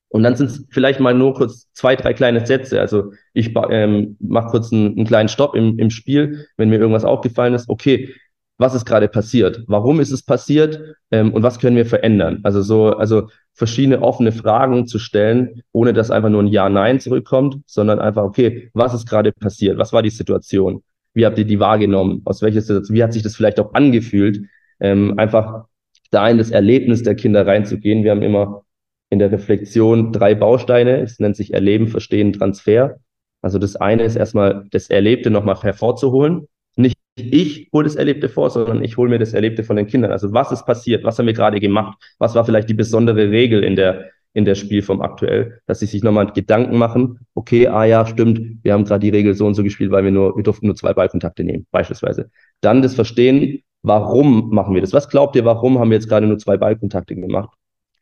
[0.10, 2.80] Und dann sind es vielleicht mal nur kurz zwei, drei kleine Sätze.
[2.80, 7.06] Also ich ähm, mache kurz einen, einen, kleinen Stopp im, im Spiel, wenn mir irgendwas
[7.06, 7.68] aufgefallen ist.
[7.70, 8.14] Okay,
[8.58, 9.64] was ist gerade passiert?
[9.68, 10.80] Warum ist es passiert?
[11.12, 12.40] Ähm, und was können wir verändern?
[12.44, 17.58] Also so, also verschiedene offene Fragen zu stellen, ohne dass einfach nur ein Ja-Nein zurückkommt,
[17.66, 19.78] sondern einfach, okay, was ist gerade passiert?
[19.78, 20.84] Was war die Situation?
[21.14, 22.22] Wie habt ihr die wahrgenommen?
[22.26, 22.96] Aus welcher Situation?
[22.96, 24.42] Wie hat sich das vielleicht auch angefühlt?
[24.80, 25.66] Ähm, einfach
[26.12, 28.04] da in das Erlebnis der Kinder reinzugehen.
[28.04, 28.65] Wir haben immer
[29.10, 31.02] in der Reflexion drei Bausteine.
[31.02, 32.98] Es nennt sich Erleben, Verstehen, Transfer.
[33.42, 36.48] Also das eine ist erstmal das Erlebte nochmal hervorzuholen.
[36.76, 40.12] Nicht ich hole das Erlebte vor, sondern ich hole mir das Erlebte von den Kindern.
[40.12, 41.04] Also was ist passiert?
[41.04, 41.98] Was haben wir gerade gemacht?
[42.20, 45.62] Was war vielleicht die besondere Regel in der, in der Spielform aktuell?
[45.66, 47.20] Dass sie sich nochmal Gedanken machen.
[47.34, 48.64] Okay, ah ja, stimmt.
[48.64, 50.76] Wir haben gerade die Regel so und so gespielt, weil wir nur, wir durften nur
[50.76, 52.30] zwei Ballkontakte nehmen, beispielsweise.
[52.62, 53.62] Dann das Verstehen.
[53.82, 54.94] Warum machen wir das?
[54.94, 57.56] Was glaubt ihr, warum haben wir jetzt gerade nur zwei Ballkontakte gemacht?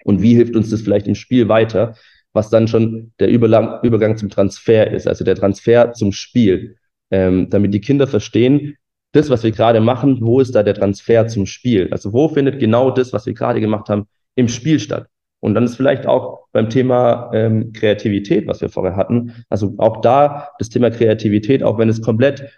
[0.03, 1.95] Und wie hilft uns das vielleicht im Spiel weiter?
[2.33, 6.77] Was dann schon der Überlang Übergang zum Transfer ist, also der Transfer zum Spiel,
[7.11, 8.75] ähm, damit die Kinder verstehen,
[9.13, 11.87] das, was wir gerade machen, wo ist da der Transfer zum Spiel?
[11.91, 15.07] Also wo findet genau das, was wir gerade gemacht haben, im Spiel statt?
[15.39, 20.01] Und dann ist vielleicht auch beim Thema ähm, Kreativität, was wir vorher hatten, also auch
[20.01, 22.49] da das Thema Kreativität, auch wenn es komplett,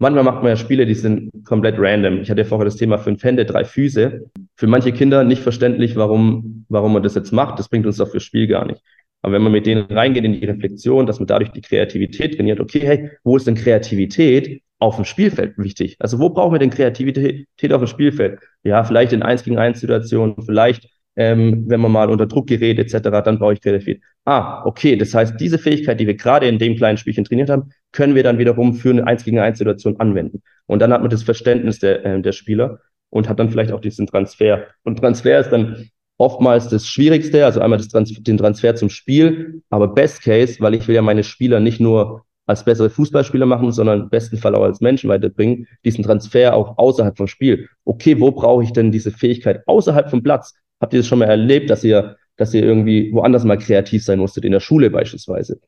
[0.00, 2.20] manchmal macht man ja Spiele, die sind komplett random.
[2.20, 4.30] Ich hatte vorher das Thema fünf Hände, drei Füße.
[4.56, 7.58] Für manche Kinder nicht verständlich, warum, warum man das jetzt macht.
[7.58, 8.82] Das bringt uns doch fürs Spiel gar nicht.
[9.22, 12.58] Aber wenn man mit denen reingeht in die Reflexion, dass man dadurch die Kreativität trainiert,
[12.58, 14.62] okay, hey, wo ist denn Kreativität?
[14.80, 15.96] auf dem Spielfeld wichtig.
[16.00, 18.40] Also wo brauchen wir denn Kreativität auf dem Spielfeld?
[18.62, 20.88] Ja, vielleicht in 1 gegen 1 Situationen, vielleicht
[21.20, 24.02] ähm, wenn man mal unter Druck gerät etc., dann brauche ich Kreativität.
[24.24, 27.72] Ah, okay, das heißt, diese Fähigkeit, die wir gerade in dem kleinen Spielchen trainiert haben,
[27.92, 30.40] können wir dann wiederum für eine 1 gegen 1 Situation anwenden.
[30.64, 32.80] Und dann hat man das Verständnis der, äh, der Spieler
[33.10, 34.68] und hat dann vielleicht auch diesen Transfer.
[34.82, 39.88] Und Transfer ist dann oftmals das Schwierigste, also einmal Trans den Transfer zum Spiel, aber
[39.88, 44.02] Best Case, weil ich will ja meine Spieler nicht nur als bessere Fußballspieler machen, sondern
[44.02, 47.68] im besten Fall auch als Menschen weiterbringen, diesen Transfer auch außerhalb vom Spiel.
[47.84, 50.54] Okay, wo brauche ich denn diese Fähigkeit außerhalb vom Platz?
[50.80, 54.18] Habt ihr das schon mal erlebt, dass ihr, dass ihr irgendwie woanders mal kreativ sein
[54.18, 55.60] musstet, in der Schule beispielsweise?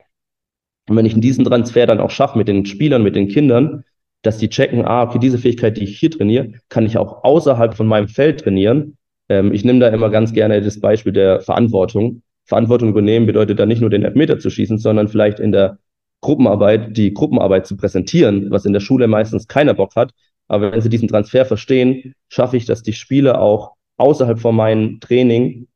[0.89, 3.85] Und wenn ich diesen Transfer dann auch schaffe mit den Spielern, mit den Kindern,
[4.23, 7.75] dass die checken, ah, okay, diese Fähigkeit, die ich hier trainiere, kann ich auch außerhalb
[7.75, 8.97] von meinem Feld trainieren.
[9.29, 12.23] Ähm, ich nehme da immer ganz gerne das Beispiel der Verantwortung.
[12.47, 15.79] Verantwortung übernehmen bedeutet dann nicht nur den Elfmeter zu schießen, sondern vielleicht in der
[16.21, 20.13] Gruppenarbeit, die Gruppenarbeit zu präsentieren, was in der Schule meistens keiner Bock hat.
[20.49, 23.73] Aber wenn sie diesen Transfer verstehen, schaffe ich, dass die Spieler auch
[24.03, 25.69] außerhalb von meinem Training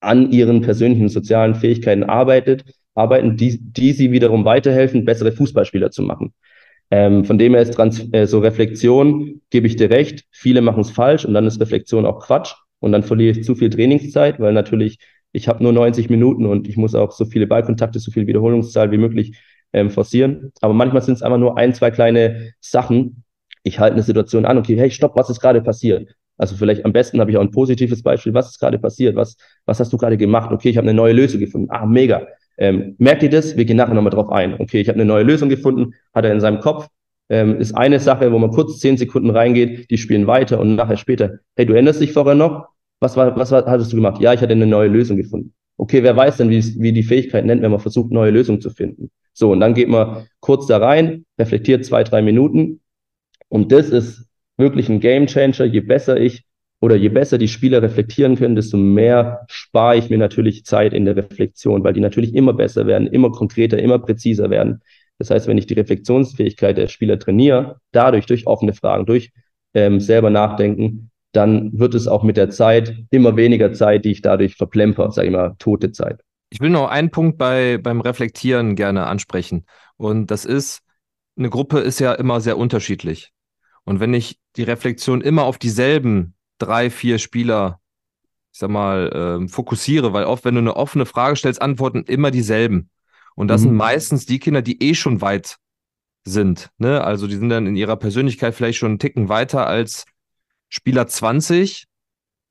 [0.00, 2.64] an ihren persönlichen sozialen Fähigkeiten arbeitet,
[2.94, 6.32] arbeiten, die, die sie wiederum weiterhelfen, bessere Fußballspieler zu machen.
[6.90, 10.80] Ähm, von dem her ist Trans äh, so Reflexion, gebe ich dir recht, viele machen
[10.80, 14.40] es falsch und dann ist Reflexion auch Quatsch und dann verliere ich zu viel Trainingszeit,
[14.40, 14.98] weil natürlich
[15.32, 18.90] ich habe nur 90 Minuten und ich muss auch so viele Ballkontakte, so viel Wiederholungszahl
[18.90, 19.38] wie möglich
[19.72, 20.52] ähm, forcieren.
[20.60, 23.22] Aber manchmal sind es einfach nur ein, zwei kleine Sachen.
[23.62, 26.16] Ich halte eine Situation an, okay, hey, stopp, was ist gerade passiert?
[26.40, 28.32] Also vielleicht am besten habe ich auch ein positives Beispiel.
[28.32, 29.14] Was ist gerade passiert?
[29.14, 30.50] Was, was hast du gerade gemacht?
[30.50, 31.68] Okay, ich habe eine neue Lösung gefunden.
[31.70, 32.26] Ah, mega.
[32.56, 33.58] Ähm, merkt ihr das?
[33.58, 34.54] Wir gehen nachher nochmal drauf ein.
[34.58, 36.88] Okay, ich habe eine neue Lösung gefunden, hat er in seinem Kopf.
[37.28, 40.96] Ähm, ist eine Sache, wo man kurz zehn Sekunden reingeht, die spielen weiter und nachher
[40.96, 42.68] später, hey, du erinnerst dich vorher noch?
[43.00, 44.20] Was war, was war, hattest du gemacht?
[44.20, 45.52] Ja, ich hatte eine neue Lösung gefunden.
[45.76, 48.70] Okay, wer weiß denn, wie, wie die Fähigkeit nennt, wenn man versucht, neue Lösungen zu
[48.70, 49.10] finden?
[49.34, 52.80] So, und dann geht man kurz da rein, reflektiert zwei, drei Minuten.
[53.48, 54.29] Und das ist
[54.60, 55.64] wirklich ein Game Changer.
[55.64, 56.44] Je besser ich
[56.80, 61.04] oder je besser die Spieler reflektieren können, desto mehr spare ich mir natürlich Zeit in
[61.04, 64.80] der Reflexion, weil die natürlich immer besser werden, immer konkreter, immer präziser werden.
[65.18, 69.32] Das heißt, wenn ich die Reflexionsfähigkeit der Spieler trainiere, dadurch durch offene Fragen, durch
[69.74, 74.22] ähm, selber nachdenken, dann wird es auch mit der Zeit immer weniger Zeit, die ich
[74.22, 76.22] dadurch verplemper, sage ich mal, tote Zeit.
[76.48, 79.66] Ich will noch einen Punkt bei, beim Reflektieren gerne ansprechen.
[79.96, 80.80] Und das ist,
[81.36, 83.32] eine Gruppe ist ja immer sehr unterschiedlich.
[83.84, 87.80] Und wenn ich die Reflexion immer auf dieselben drei, vier Spieler,
[88.52, 92.30] ich sag mal, äh, fokussiere, weil oft, wenn du eine offene Frage stellst, antworten immer
[92.30, 92.90] dieselben.
[93.34, 93.68] Und das mhm.
[93.68, 95.56] sind meistens die Kinder, die eh schon weit
[96.24, 96.70] sind.
[96.78, 97.02] Ne?
[97.02, 100.04] Also die sind dann in ihrer Persönlichkeit vielleicht schon einen Ticken weiter als
[100.68, 101.88] Spieler 20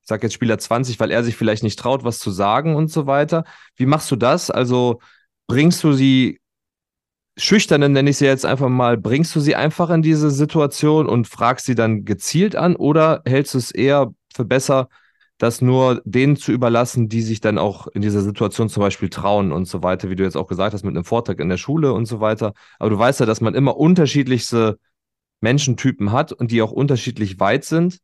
[0.09, 3.07] sage jetzt Spieler 20, weil er sich vielleicht nicht traut, was zu sagen und so
[3.07, 3.45] weiter.
[3.77, 4.51] Wie machst du das?
[4.51, 4.99] Also
[5.47, 6.38] bringst du sie,
[7.37, 11.27] schüchternen nenne ich sie jetzt einfach mal, bringst du sie einfach in diese Situation und
[11.27, 14.89] fragst sie dann gezielt an oder hältst du es eher für besser,
[15.37, 19.53] das nur denen zu überlassen, die sich dann auch in dieser Situation zum Beispiel trauen
[19.53, 21.93] und so weiter, wie du jetzt auch gesagt hast, mit einem Vortrag in der Schule
[21.93, 22.53] und so weiter.
[22.77, 24.77] Aber du weißt ja, dass man immer unterschiedlichste
[25.39, 27.99] Menschentypen hat und die auch unterschiedlich weit sind.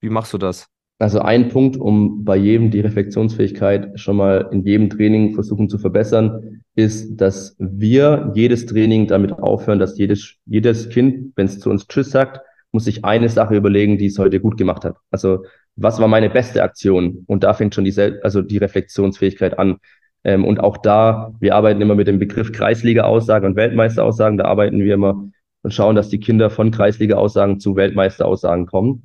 [0.00, 0.68] Wie machst du das?
[1.02, 5.76] Also ein Punkt, um bei jedem die Reflexionsfähigkeit schon mal in jedem Training versuchen zu
[5.78, 11.70] verbessern, ist, dass wir jedes Training damit aufhören, dass jedes, jedes Kind, wenn es zu
[11.70, 14.94] uns Tschüss sagt, muss sich eine Sache überlegen, die es heute gut gemacht hat.
[15.10, 17.24] Also was war meine beste Aktion?
[17.26, 19.78] Und da fängt schon die, also die Reflexionsfähigkeit an.
[20.22, 24.38] Ähm, und auch da, wir arbeiten immer mit dem Begriff Kreisliga-Aussagen und Weltmeisteraussagen.
[24.38, 25.28] Da arbeiten wir immer
[25.62, 29.04] und schauen, dass die Kinder von Kreisliga-Aussagen zu Weltmeisteraussagen kommen.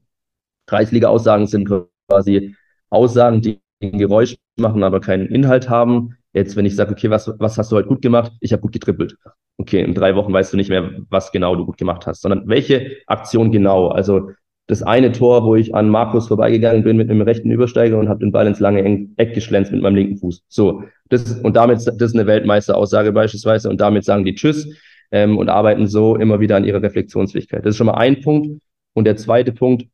[0.67, 1.69] Kreisliga-Aussagen sind
[2.07, 2.55] quasi
[2.89, 6.15] Aussagen, die ein Geräusch machen, aber keinen Inhalt haben.
[6.33, 8.31] Jetzt, wenn ich sage, okay, was, was hast du heute gut gemacht?
[8.41, 9.17] Ich habe gut getrippelt.
[9.57, 12.47] Okay, in drei Wochen weißt du nicht mehr, was genau du gut gemacht hast, sondern
[12.47, 13.87] welche Aktion genau.
[13.87, 14.31] Also
[14.67, 18.19] das eine Tor, wo ich an Markus vorbeigegangen bin mit einem rechten Übersteiger und habe
[18.19, 20.43] den Ball ins lange Eck geschlänzt mit meinem linken Fuß.
[20.49, 24.67] So, das und damit das ist eine Weltmeisteraussage beispielsweise und damit sagen die Tschüss
[25.11, 27.65] ähm, und arbeiten so immer wieder an ihrer Reflexionsfähigkeit.
[27.65, 28.61] Das ist schon mal ein Punkt.
[28.93, 29.85] Und der zweite Punkt,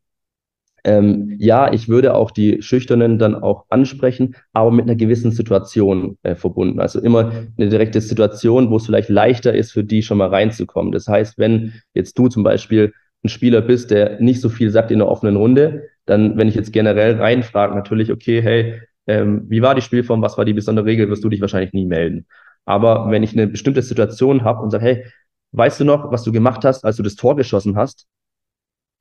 [0.84, 6.18] ähm, ja, ich würde auch die Schüchternen dann auch ansprechen, aber mit einer gewissen Situation
[6.24, 6.80] äh, verbunden.
[6.80, 10.92] Also immer eine direkte Situation, wo es vielleicht leichter ist, für die schon mal reinzukommen.
[10.92, 12.94] Das heißt, wenn jetzt du zum Beispiel
[13.24, 16.56] ein Spieler bist, der nicht so viel sagt in der offenen Runde, dann, wenn ich
[16.56, 20.86] jetzt generell reinfrage, natürlich, okay, hey, ähm, wie war die Spielform, was war die besondere
[20.86, 22.26] Regel, wirst du dich wahrscheinlich nie melden.
[22.66, 25.06] Aber wenn ich eine bestimmte Situation habe und sage, hey,
[25.54, 28.08] weißt du noch, was du gemacht hast, als du das Tor geschossen hast,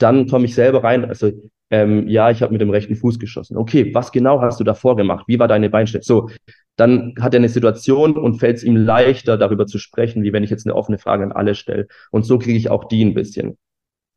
[0.03, 1.05] dann komme ich selber rein.
[1.05, 1.31] Also
[1.71, 3.57] ähm, ja, ich habe mit dem rechten Fuß geschossen.
[3.57, 5.25] Okay, was genau hast du davor gemacht?
[5.27, 6.03] Wie war deine Beinstellung?
[6.05, 6.31] So,
[6.77, 10.45] dann hat er eine Situation und fällt es ihm leichter, darüber zu sprechen, wie wenn
[10.45, 11.87] ich jetzt eine offene Frage an alle stelle.
[12.11, 13.57] Und so kriege ich auch die ein bisschen.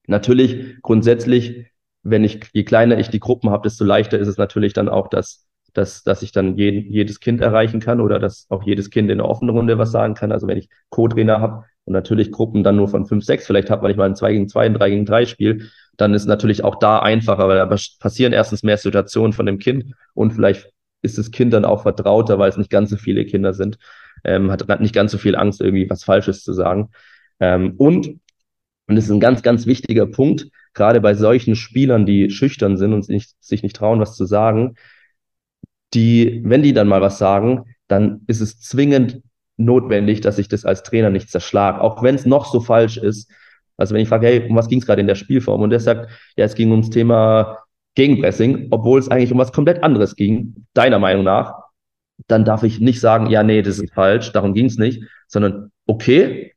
[0.07, 1.67] Natürlich, grundsätzlich,
[2.03, 5.07] wenn ich, je kleiner ich die Gruppen habe, desto leichter ist es natürlich dann auch,
[5.07, 5.44] dass,
[5.75, 9.19] dass, dass ich dann jeden, jedes Kind erreichen kann oder dass auch jedes Kind in
[9.19, 10.31] der offenen Runde was sagen kann.
[10.31, 13.83] Also wenn ich Co-Trainer habe, und natürlich Gruppen dann nur von fünf, sechs vielleicht habe,
[13.83, 16.63] weil ich mal ein 2 gegen 2, ein 3 gegen 3 spiele, dann ist natürlich
[16.63, 20.71] auch da einfacher, weil da passieren erstens mehr Situationen von dem Kind und vielleicht
[21.03, 23.77] ist das Kind dann auch vertrauter, weil es nicht ganz so viele Kinder sind,
[24.23, 26.89] ähm, hat nicht ganz so viel Angst, irgendwie was Falsches zu sagen.
[27.39, 32.31] Ähm, und, und das ist ein ganz, ganz wichtiger Punkt, gerade bei solchen Spielern, die
[32.31, 34.75] schüchtern sind und sich, sich nicht trauen, was zu sagen,
[35.95, 39.21] die, wenn die dann mal was sagen, dann ist es zwingend
[39.57, 43.31] notwendig, dass ich das als Trainer nicht zerschlage, auch wenn es noch so falsch ist.
[43.77, 45.61] Also wenn ich frage, hey, um was ging es gerade in der Spielform?
[45.61, 47.59] Und der sagt, ja, es ging ums Thema
[47.95, 51.53] Gegenpressing, obwohl es eigentlich um was komplett anderes ging, deiner Meinung nach,
[52.27, 55.71] dann darf ich nicht sagen, ja, nee, das ist falsch, darum ging es nicht, sondern
[55.87, 56.53] okay,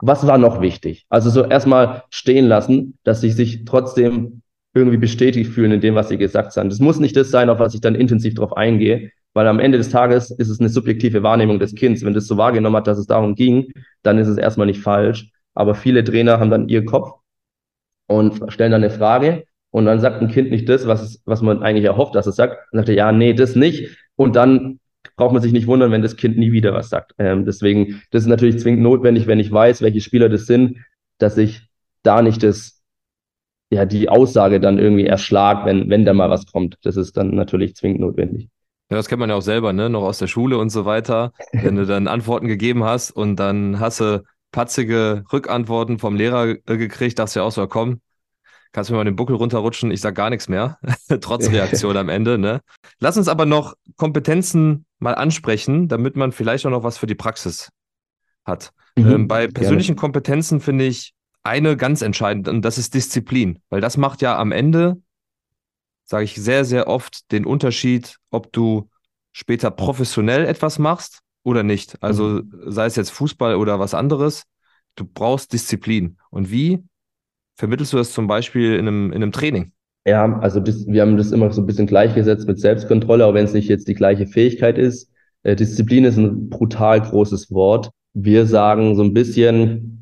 [0.00, 1.06] was war noch wichtig?
[1.08, 4.42] Also so erstmal stehen lassen, dass sie sich trotzdem
[4.78, 6.68] irgendwie bestätigt fühlen in dem, was sie gesagt haben.
[6.70, 9.78] Das muss nicht das sein, auf was ich dann intensiv drauf eingehe, weil am Ende
[9.78, 12.04] des Tages ist es eine subjektive Wahrnehmung des Kindes.
[12.04, 13.70] Wenn das so wahrgenommen hat, dass es darum ging,
[14.02, 15.30] dann ist es erstmal nicht falsch.
[15.54, 17.18] Aber viele Trainer haben dann ihr Kopf
[18.06, 21.62] und stellen dann eine Frage und dann sagt ein Kind nicht das, was, was man
[21.62, 22.56] eigentlich erhofft, dass es sagt.
[22.72, 23.96] Dann sagt er, ja, nee, das nicht.
[24.16, 24.80] Und dann
[25.16, 27.14] braucht man sich nicht wundern, wenn das Kind nie wieder was sagt.
[27.18, 30.78] Ähm, deswegen, das ist natürlich zwingend notwendig, wenn ich weiß, welche Spieler das sind,
[31.18, 31.68] dass ich
[32.02, 32.77] da nicht das,
[33.70, 36.76] ja, die Aussage dann irgendwie erschlag, wenn, wenn da mal was kommt.
[36.82, 38.48] Das ist dann natürlich zwingend notwendig.
[38.90, 39.90] Ja, das kennt man ja auch selber, ne?
[39.90, 41.32] Noch aus der Schule und so weiter.
[41.52, 47.18] Wenn du dann Antworten gegeben hast und dann hast du patzige Rückantworten vom Lehrer gekriegt,
[47.18, 48.00] dachte du ja auch so, komm,
[48.72, 50.78] kannst du mir mal den Buckel runterrutschen, ich sag gar nichts mehr.
[51.20, 52.60] Trotz Reaktion am Ende, ne?
[52.98, 57.14] Lass uns aber noch Kompetenzen mal ansprechen, damit man vielleicht auch noch was für die
[57.14, 57.70] Praxis
[58.46, 58.72] hat.
[58.96, 60.00] Mhm, ähm, bei persönlichen gerne.
[60.00, 61.12] Kompetenzen finde ich
[61.48, 64.98] eine ganz entscheidend und das ist Disziplin, weil das macht ja am Ende
[66.08, 68.88] sage ich sehr, sehr oft den Unterschied, ob du
[69.30, 72.02] später professionell etwas machst oder nicht.
[72.02, 72.62] Also mhm.
[72.66, 74.44] sei es jetzt Fußball oder was anderes,
[74.96, 76.16] du brauchst Disziplin.
[76.30, 76.82] Und wie
[77.56, 79.72] vermittelst du das zum Beispiel in einem, in einem Training?
[80.06, 83.44] Ja, also das, wir haben das immer so ein bisschen gleichgesetzt mit Selbstkontrolle, auch wenn
[83.44, 85.12] es nicht jetzt die gleiche Fähigkeit ist.
[85.42, 87.90] Äh, Disziplin ist ein brutal großes Wort.
[88.14, 89.97] Wir sagen so ein bisschen,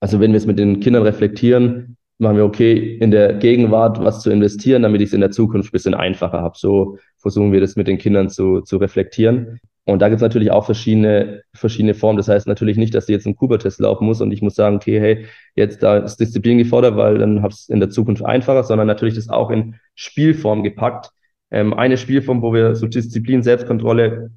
[0.00, 4.22] also wenn wir es mit den Kindern reflektieren, machen wir, okay, in der Gegenwart was
[4.22, 6.58] zu investieren, damit ich es in der Zukunft ein bisschen einfacher habe.
[6.58, 9.60] So versuchen wir das mit den Kindern zu, zu reflektieren.
[9.84, 12.18] Und da gibt es natürlich auch verschiedene, verschiedene Formen.
[12.18, 14.76] Das heißt natürlich nicht, dass sie jetzt einen Kuba-Test laufen muss und ich muss sagen,
[14.76, 18.24] okay, hey, jetzt da ist Disziplin gefordert, weil dann habe ich es in der Zukunft
[18.24, 21.10] einfacher, sondern natürlich das auch in Spielform gepackt.
[21.50, 24.30] Ähm, eine Spielform, wo wir so Disziplin, Selbstkontrolle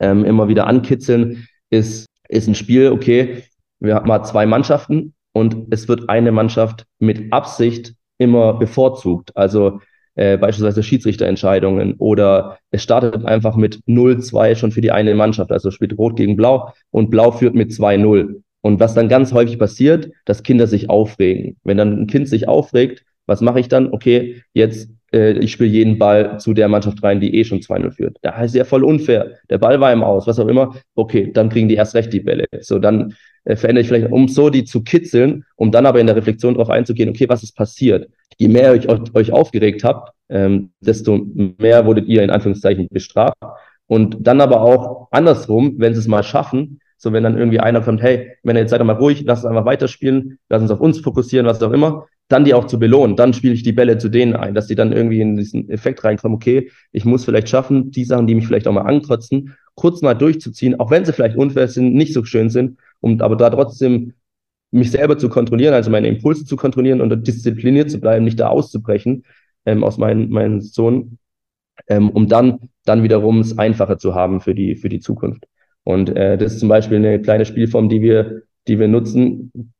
[0.00, 3.42] ähm, immer wieder ankitzeln, ist, ist ein Spiel, okay,
[3.80, 9.36] wir haben mal zwei Mannschaften und es wird eine Mannschaft mit Absicht immer bevorzugt.
[9.36, 9.80] Also
[10.16, 15.52] äh, beispielsweise Schiedsrichterentscheidungen oder es startet einfach mit 0-2 schon für die eine Mannschaft.
[15.52, 18.42] Also spielt Rot gegen Blau und Blau führt mit 2-0.
[18.60, 21.56] Und was dann ganz häufig passiert, dass Kinder sich aufregen.
[21.62, 23.92] Wenn dann ein Kind sich aufregt, was mache ich dann?
[23.92, 27.90] Okay, jetzt äh, ich spiele jeden Ball zu der Mannschaft rein, die eh schon 2-0
[27.92, 28.16] führt.
[28.22, 29.36] Da heißt ja voll unfair.
[29.50, 30.74] Der Ball war im Aus, was auch immer.
[30.94, 32.46] Okay, dann kriegen die erst recht die Bälle.
[32.60, 36.06] So, dann äh, verändere ich vielleicht, um so die zu kitzeln, um dann aber in
[36.06, 38.08] der Reflexion darauf einzugehen, okay, was ist passiert?
[38.36, 41.26] Je mehr ihr euch, euch aufgeregt habt, ähm, desto
[41.58, 43.36] mehr wurdet ihr in Anführungszeichen bestraft.
[43.86, 47.80] Und dann aber auch andersrum, wenn sie es mal schaffen, so wenn dann irgendwie einer
[47.80, 50.70] kommt, hey, wenn ihr jetzt seid doch mal ruhig, lass uns einfach weiterspielen, lass uns
[50.70, 53.16] auf uns fokussieren, was auch immer, dann die auch zu belohnen.
[53.16, 56.04] Dann spiele ich die Bälle zu denen ein, dass die dann irgendwie in diesen Effekt
[56.04, 60.02] reinkommen, okay, ich muss vielleicht schaffen, die Sachen, die mich vielleicht auch mal ankotzen, kurz
[60.02, 63.48] mal durchzuziehen, auch wenn sie vielleicht unfair sind, nicht so schön sind, um aber da
[63.50, 64.14] trotzdem
[64.70, 68.48] mich selber zu kontrollieren, also meine Impulse zu kontrollieren und diszipliniert zu bleiben, nicht da
[68.48, 69.24] auszubrechen
[69.64, 71.18] ähm, aus meinen, meinen Zonen,
[71.88, 75.46] ähm, um dann, dann wiederum es einfacher zu haben für die, für die Zukunft.
[75.84, 79.72] Und äh, das ist zum Beispiel eine kleine Spielform, die wir, die wir nutzen,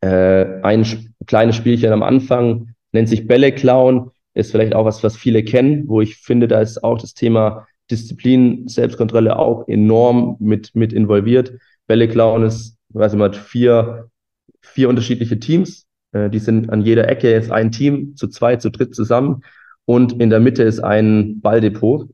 [0.00, 0.86] äh, ein
[1.26, 5.88] kleines Spielchen am Anfang nennt sich Bälle klauen, ist vielleicht auch was, was viele kennen,
[5.88, 11.52] wo ich finde, da ist auch das Thema Disziplin, Selbstkontrolle auch enorm mit, mit involviert.
[11.86, 14.10] Bälle klauen ist, weiß ich mal, vier,
[14.60, 15.86] vier unterschiedliche Teams.
[16.12, 19.42] Äh, die sind an jeder Ecke jetzt ein Team, zu zwei, zu dritt zusammen.
[19.84, 22.08] Und in der Mitte ist ein Balldepot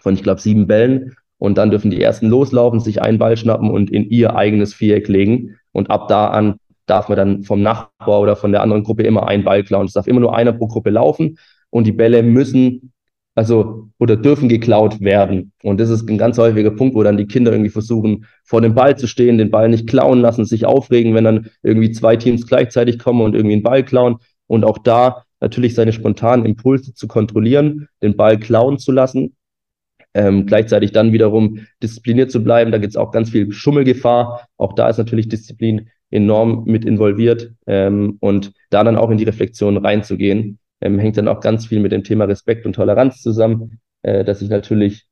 [0.00, 1.14] von, ich glaube, sieben Bällen.
[1.38, 5.08] Und dann dürfen die ersten loslaufen, sich einen Ball schnappen und in ihr eigenes Viereck
[5.08, 5.56] legen.
[5.72, 9.26] Und ab da an darf man dann vom Nachbar oder von der anderen Gruppe immer
[9.28, 9.86] einen Ball klauen.
[9.86, 11.38] Es darf immer nur einer pro Gruppe laufen
[11.70, 12.92] und die Bälle müssen,
[13.34, 15.52] also oder dürfen geklaut werden.
[15.62, 18.74] Und das ist ein ganz häufiger Punkt, wo dann die Kinder irgendwie versuchen, vor dem
[18.74, 22.46] Ball zu stehen, den Ball nicht klauen lassen, sich aufregen, wenn dann irgendwie zwei Teams
[22.46, 24.18] gleichzeitig kommen und irgendwie einen Ball klauen.
[24.46, 29.34] Und auch da natürlich seine spontanen Impulse zu kontrollieren, den Ball klauen zu lassen.
[30.16, 32.70] Ähm, gleichzeitig dann wiederum diszipliniert zu bleiben.
[32.70, 34.46] Da gibt es auch ganz viel Schummelgefahr.
[34.56, 39.24] Auch da ist natürlich Disziplin enorm mit involviert ähm, und da dann auch in die
[39.24, 43.80] Reflexion reinzugehen, ähm, hängt dann auch ganz viel mit dem Thema Respekt und Toleranz zusammen,
[44.02, 45.06] äh, dass ich natürlich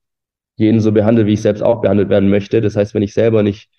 [0.56, 2.60] jeden so behandle, wie ich selbst auch behandelt werden möchte.
[2.60, 3.70] Das heißt, wenn ich selber nicht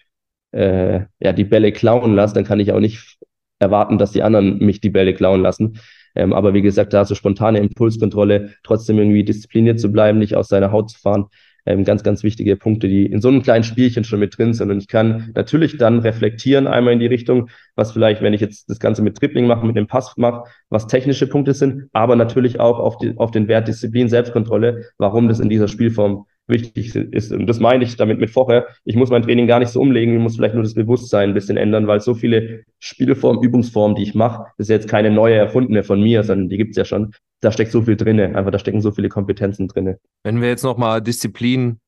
[0.51, 3.17] äh, ja, die Bälle klauen lasse, dann kann ich auch nicht
[3.59, 5.79] erwarten, dass die anderen mich die Bälle klauen lassen.
[6.15, 10.49] Ähm, aber wie gesagt, da so spontane Impulskontrolle, trotzdem irgendwie diszipliniert zu bleiben, nicht aus
[10.49, 11.27] seiner Haut zu fahren,
[11.65, 14.71] ähm, ganz, ganz wichtige Punkte, die in so einem kleinen Spielchen schon mit drin sind.
[14.71, 18.69] Und ich kann natürlich dann reflektieren einmal in die Richtung, was vielleicht, wenn ich jetzt
[18.69, 22.59] das Ganze mit Tripling mache, mit dem Pass mache, was technische Punkte sind, aber natürlich
[22.59, 27.31] auch auf, die, auf den Wert Disziplin, Selbstkontrolle, warum das in dieser Spielform wichtig ist.
[27.31, 28.67] Und das meine ich damit mit vorher.
[28.83, 31.33] Ich muss mein Training gar nicht so umlegen, ich muss vielleicht nur das Bewusstsein ein
[31.33, 35.35] bisschen ändern, weil so viele Spielformen, Übungsformen, die ich mache, das ist jetzt keine neue
[35.35, 38.59] erfundene von mir, sondern die gibt's ja schon da steckt so viel drin, einfach da
[38.59, 39.97] stecken so viele Kompetenzen drin.
[40.23, 41.79] Wenn wir jetzt nochmal Disziplin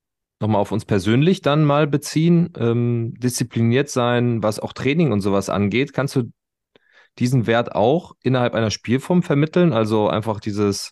[0.42, 5.50] nochmal auf uns persönlich dann mal beziehen, ähm, diszipliniert sein, was auch Training und sowas
[5.50, 6.24] angeht, kannst du
[7.20, 9.72] diesen Wert auch innerhalb einer Spielform vermitteln?
[9.72, 10.92] Also einfach dieses,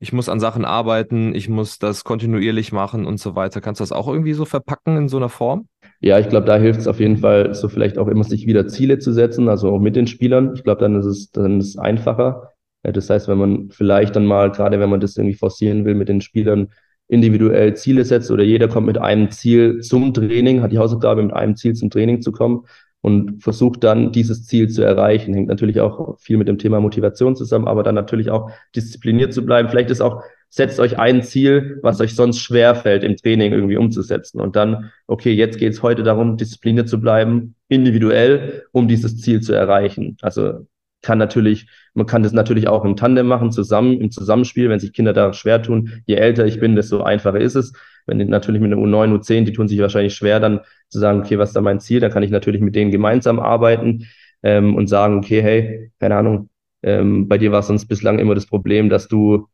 [0.00, 3.60] ich muss an Sachen arbeiten, ich muss das kontinuierlich machen und so weiter.
[3.60, 5.68] Kannst du das auch irgendwie so verpacken in so einer Form?
[6.00, 8.66] Ja, ich glaube, da hilft es auf jeden Fall, so vielleicht auch immer sich wieder
[8.66, 10.54] Ziele zu setzen, also auch mit den Spielern.
[10.54, 12.49] Ich glaube, dann ist es, dann ist es einfacher.
[12.82, 16.08] Das heißt, wenn man vielleicht dann mal, gerade wenn man das irgendwie forcieren will, mit
[16.08, 16.68] den Spielern
[17.08, 21.32] individuell Ziele setzt oder jeder kommt mit einem Ziel zum Training, hat die Hausaufgabe, mit
[21.32, 22.64] einem Ziel zum Training zu kommen
[23.02, 25.34] und versucht dann dieses Ziel zu erreichen.
[25.34, 29.44] Hängt natürlich auch viel mit dem Thema Motivation zusammen, aber dann natürlich auch diszipliniert zu
[29.44, 29.68] bleiben.
[29.68, 33.76] Vielleicht ist auch, setzt euch ein Ziel, was euch sonst schwer fällt im Training irgendwie
[33.76, 34.40] umzusetzen.
[34.40, 39.40] Und dann, okay, jetzt geht es heute darum, diszipliniert zu bleiben, individuell, um dieses Ziel
[39.40, 40.16] zu erreichen.
[40.22, 40.66] Also
[41.02, 44.92] kann natürlich, man kann das natürlich auch im Tandem machen, zusammen, im Zusammenspiel, wenn sich
[44.92, 46.02] Kinder da schwer tun.
[46.06, 47.72] Je älter ich bin, desto einfacher ist es.
[48.06, 51.38] Wenn natürlich mit einer U9, U10, die tun sich wahrscheinlich schwer, dann zu sagen, okay,
[51.38, 52.00] was ist da mein Ziel?
[52.00, 54.06] Dann kann ich natürlich mit denen gemeinsam arbeiten
[54.42, 56.50] ähm, und sagen, okay, hey, keine Ahnung,
[56.82, 59.48] ähm, bei dir war es sonst bislang immer das Problem, dass du,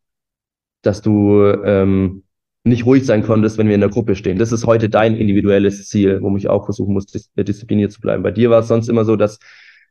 [0.83, 2.23] dass du ähm,
[2.65, 4.39] nicht ruhig sein konntest, wenn wir in der Gruppe stehen.
[4.39, 8.23] Das ist heute dein individuelles Ziel, wo ich auch versuchen muss, diszipliniert zu bleiben.
[8.23, 9.39] Bei dir war es sonst immer so, dass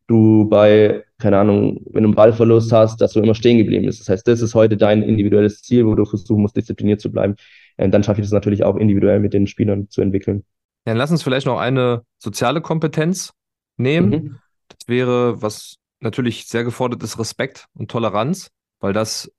[0.07, 3.99] du bei, keine Ahnung, wenn du einen Ballverlust hast, dass du immer stehen geblieben bist.
[3.99, 7.35] Das heißt, das ist heute dein individuelles Ziel, wo du versuchen musst, diszipliniert zu bleiben.
[7.77, 10.43] Und dann schaffe ich das natürlich auch individuell mit den Spielern zu entwickeln.
[10.85, 13.33] Dann lass uns vielleicht noch eine soziale Kompetenz
[13.77, 14.09] nehmen.
[14.09, 14.39] Mhm.
[14.69, 18.49] Das wäre, was natürlich sehr gefordert ist, Respekt und Toleranz,
[18.79, 19.31] weil das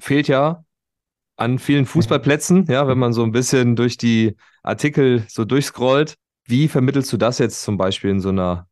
[0.00, 0.64] fehlt ja
[1.36, 6.14] an vielen Fußballplätzen, ja, wenn man so ein bisschen durch die Artikel so durchscrollt.
[6.44, 8.66] Wie vermittelst du das jetzt zum Beispiel in so einer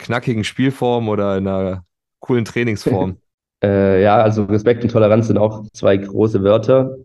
[0.00, 1.84] knackigen Spielform oder in einer
[2.20, 3.18] coolen Trainingsform?
[3.62, 6.96] äh, ja, also Respekt und Toleranz sind auch zwei große Wörter.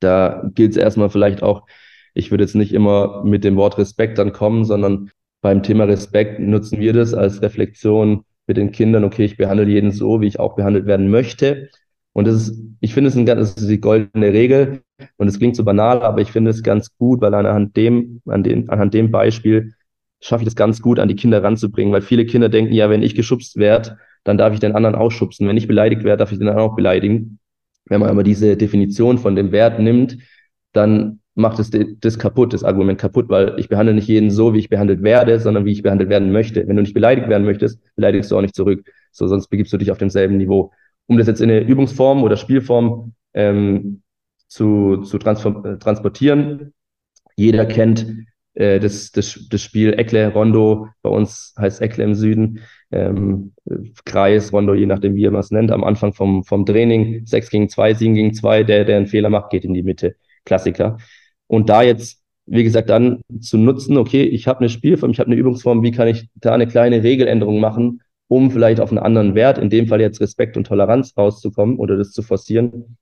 [0.00, 1.66] Da gilt es erstmal vielleicht auch,
[2.14, 6.40] ich würde jetzt nicht immer mit dem Wort Respekt dann kommen, sondern beim Thema Respekt
[6.40, 10.40] nutzen wir das als Reflexion mit den Kindern, okay, ich behandle jeden so, wie ich
[10.40, 11.68] auch behandelt werden möchte.
[12.12, 14.82] Und das ist, ich finde es ein ganz, die goldene Regel.
[15.16, 18.42] Und es klingt so banal, aber ich finde es ganz gut, weil anhand dem, an
[18.42, 19.74] den, anhand dem Beispiel
[20.22, 23.02] schaffe ich es ganz gut, an die Kinder ranzubringen, weil viele Kinder denken, ja, wenn
[23.02, 25.48] ich geschubst werde, dann darf ich den anderen ausschubsen.
[25.48, 27.40] Wenn ich beleidigt werde, darf ich den anderen auch beleidigen.
[27.86, 30.16] Wenn man aber diese Definition von dem Wert nimmt,
[30.72, 31.70] dann macht es
[32.00, 35.40] das kaputt, das Argument kaputt, weil ich behandle nicht jeden so, wie ich behandelt werde,
[35.40, 36.66] sondern wie ich behandelt werden möchte.
[36.68, 38.86] Wenn du nicht beleidigt werden möchtest, beleidigst du auch nicht zurück.
[39.10, 40.72] So, sonst begibst du dich auf demselben Niveau.
[41.06, 44.02] Um das jetzt in eine Übungsform oder Spielform ähm,
[44.46, 46.74] zu, zu äh, transportieren,
[47.34, 48.06] jeder kennt
[48.54, 53.52] äh, das, das, das Spiel Eckle, Rondo, bei uns heißt Eckle im Süden, ähm,
[54.04, 57.68] Kreis, Rondo, je nachdem, wie man es nennt, am Anfang vom, vom Training, 6 gegen
[57.68, 60.16] 2, 7 gegen 2, der, der einen Fehler macht, geht in die Mitte.
[60.44, 60.98] Klassiker.
[61.46, 65.28] Und da jetzt, wie gesagt, dann zu nutzen, okay, ich habe eine Spielform, ich habe
[65.30, 69.34] eine Übungsform, wie kann ich da eine kleine Regeländerung machen, um vielleicht auf einen anderen
[69.34, 72.96] Wert, in dem Fall jetzt Respekt und Toleranz rauszukommen oder das zu forcieren.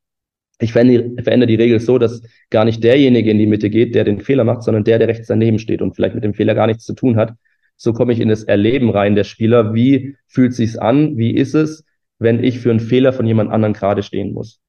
[0.61, 4.21] Ich verändere, die Regel so, dass gar nicht derjenige in die Mitte geht, der den
[4.21, 6.85] Fehler macht, sondern der, der rechts daneben steht und vielleicht mit dem Fehler gar nichts
[6.85, 7.33] zu tun hat.
[7.77, 9.75] So komme ich in das Erleben rein der Spieler.
[9.75, 11.17] Wie fühlt sich's an?
[11.17, 11.85] Wie ist es,
[12.19, 14.61] wenn ich für einen Fehler von jemand anderen gerade stehen muss?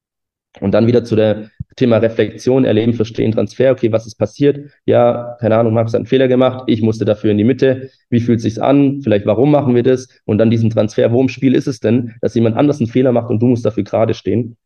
[0.59, 3.71] Und dann wieder zu der Thema Reflexion, Erleben, Verstehen, Transfer.
[3.71, 4.71] Okay, was ist passiert?
[4.85, 6.63] Ja, keine Ahnung, Max hat einen Fehler gemacht.
[6.67, 7.89] Ich musste dafür in die Mitte.
[8.09, 9.01] Wie fühlt sich's an?
[9.01, 10.07] Vielleicht, warum machen wir das?
[10.25, 11.11] Und dann diesen Transfer.
[11.11, 13.65] Wo im Spiel ist es denn, dass jemand anders einen Fehler macht und du musst
[13.65, 14.57] dafür gerade stehen?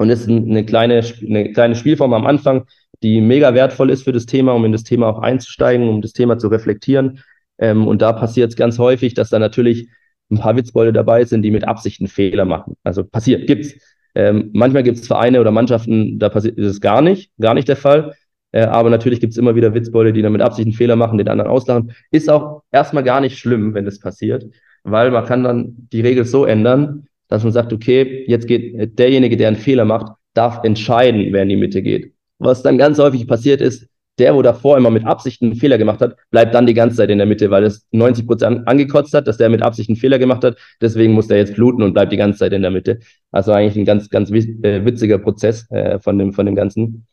[0.00, 2.64] Und ist eine kleine, eine kleine Spielform am Anfang,
[3.02, 6.14] die mega wertvoll ist für das Thema, um in das Thema auch einzusteigen, um das
[6.14, 7.20] Thema zu reflektieren.
[7.58, 9.90] Ähm, und da passiert es ganz häufig, dass da natürlich
[10.30, 12.78] ein paar Witzbolde dabei sind, die mit Absicht einen Fehler machen.
[12.82, 13.74] Also passiert, gibt's.
[14.14, 17.68] Ähm, manchmal gibt es Vereine oder Mannschaften, da passiert ist es gar nicht, gar nicht
[17.68, 18.14] der Fall.
[18.52, 21.18] Äh, aber natürlich gibt es immer wieder Witzbeute, die dann mit Absicht einen Fehler machen,
[21.18, 21.92] den anderen auslachen.
[22.10, 24.46] Ist auch erstmal gar nicht schlimm, wenn das passiert,
[24.82, 29.36] weil man kann dann die Regel so ändern, dass man sagt, okay, jetzt geht derjenige,
[29.36, 32.12] der einen Fehler macht, darf entscheiden, wer in die Mitte geht.
[32.38, 33.86] Was dann ganz häufig passiert ist,
[34.18, 37.10] der, wo davor immer mit Absicht einen Fehler gemacht hat, bleibt dann die ganze Zeit
[37.10, 40.18] in der Mitte, weil es 90 Prozent angekotzt hat, dass der mit Absicht einen Fehler
[40.18, 40.58] gemacht hat.
[40.80, 42.98] Deswegen muss der jetzt bluten und bleibt die ganze Zeit in der Mitte.
[43.30, 47.06] Also eigentlich ein ganz, ganz äh, witziger Prozess äh, von, dem, von dem Ganzen.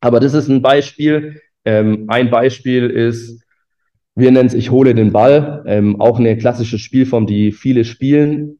[0.00, 1.40] Aber das ist ein Beispiel.
[1.64, 3.42] Ähm, ein Beispiel ist,
[4.14, 5.62] wir nennen es Ich hole den Ball.
[5.66, 8.59] Ähm, auch eine klassische Spielform, die viele spielen.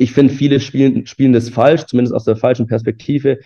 [0.00, 3.40] Ich finde, viele spielen, spielen das falsch, zumindest aus der falschen Perspektive.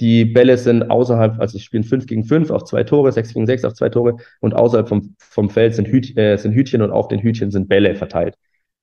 [0.00, 3.46] Die Bälle sind außerhalb, also ich spiele 5 gegen 5 auf zwei Tore, 6 gegen
[3.46, 6.90] 6 auf zwei Tore und außerhalb vom, vom Feld sind, Hüt, äh, sind Hütchen und
[6.90, 8.34] auf den Hütchen sind Bälle verteilt.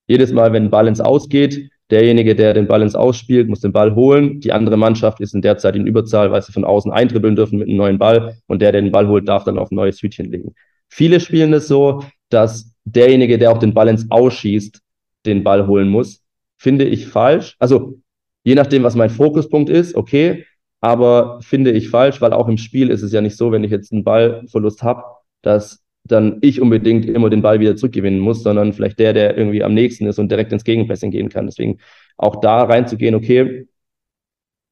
[0.08, 3.50] Jedes Mal, wenn ein Ball ins Aus geht, derjenige, der den Ball ins Aus spielt,
[3.50, 4.40] muss den Ball holen.
[4.40, 7.60] Die andere Mannschaft ist in der Zeit in Überzahl, weil sie von außen eindribbeln dürfen
[7.60, 10.02] mit einem neuen Ball und der, der den Ball holt, darf dann auf ein neues
[10.02, 10.56] Hütchen legen.
[10.88, 14.80] Viele spielen es so, dass derjenige, der auch den Ball ins Ausschießt,
[15.26, 16.23] den Ball holen muss.
[16.64, 17.58] Finde ich falsch.
[17.60, 18.00] Also
[18.46, 20.46] je nachdem, was mein Fokuspunkt ist, okay,
[20.80, 23.72] aber finde ich falsch, weil auch im Spiel ist es ja nicht so, wenn ich
[23.72, 25.04] jetzt einen Ballverlust habe,
[25.42, 29.62] dass dann ich unbedingt immer den Ball wieder zurückgewinnen muss, sondern vielleicht der, der irgendwie
[29.62, 31.48] am nächsten ist und direkt ins Gegenpressing gehen kann.
[31.48, 31.80] Deswegen
[32.16, 33.68] auch da reinzugehen, okay,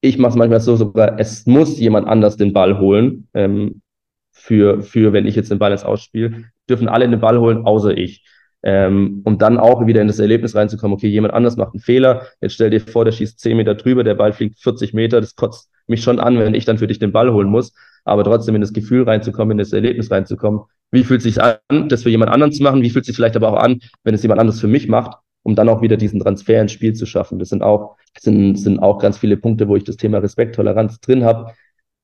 [0.00, 3.82] ich mache es manchmal so sogar, es muss jemand anders den Ball holen, ähm,
[4.30, 7.98] für, für wenn ich jetzt den Ball ins Ausspiel, dürfen alle den Ball holen, außer
[7.98, 8.24] ich.
[8.64, 12.26] Ähm, um dann auch wieder in das Erlebnis reinzukommen, okay, jemand anders macht einen Fehler,
[12.40, 15.34] jetzt stell dir vor, der schießt 10 Meter drüber, der Ball fliegt 40 Meter, das
[15.34, 17.72] kotzt mich schon an, wenn ich dann für dich den Ball holen muss,
[18.04, 20.62] aber trotzdem in das Gefühl reinzukommen, in das Erlebnis reinzukommen.
[20.92, 22.82] Wie fühlt es sich an, das für jemand anderen zu machen?
[22.82, 25.18] Wie fühlt es sich vielleicht aber auch an, wenn es jemand anderes für mich macht,
[25.42, 27.38] um dann auch wieder diesen Transfer ins Spiel zu schaffen?
[27.38, 31.00] Das sind auch, sind, sind auch ganz viele Punkte, wo ich das Thema Respekt, Toleranz
[31.00, 31.52] drin habe.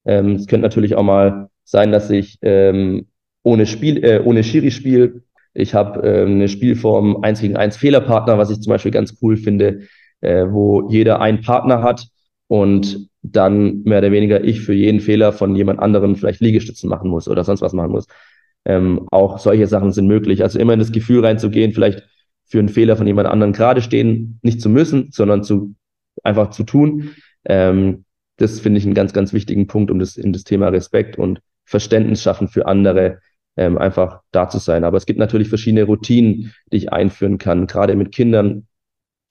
[0.06, 3.08] Ähm, es könnte natürlich auch mal sein, dass ich ähm,
[3.42, 5.22] ohne Spiel, äh, ohne Schiri spiel
[5.54, 9.36] ich habe äh, eine Spielform 1 gegen 1 Fehlerpartner, was ich zum Beispiel ganz cool
[9.36, 9.80] finde,
[10.20, 12.06] äh, wo jeder einen Partner hat
[12.46, 17.10] und dann mehr oder weniger ich für jeden Fehler von jemand anderem vielleicht Liegestützen machen
[17.10, 18.06] muss oder sonst was machen muss.
[18.64, 20.42] Ähm, auch solche Sachen sind möglich.
[20.42, 22.02] Also immer in das Gefühl reinzugehen, vielleicht
[22.46, 25.74] für einen Fehler von jemand anderem gerade stehen, nicht zu müssen, sondern zu
[26.22, 27.10] einfach zu tun.
[27.44, 28.04] Ähm,
[28.36, 31.40] das finde ich einen ganz, ganz wichtigen Punkt, um das in das Thema Respekt und
[31.64, 33.20] Verständnis schaffen für andere
[33.58, 34.84] ähm, einfach da zu sein.
[34.84, 38.66] Aber es gibt natürlich verschiedene Routinen, die ich einführen kann, gerade mit Kindern.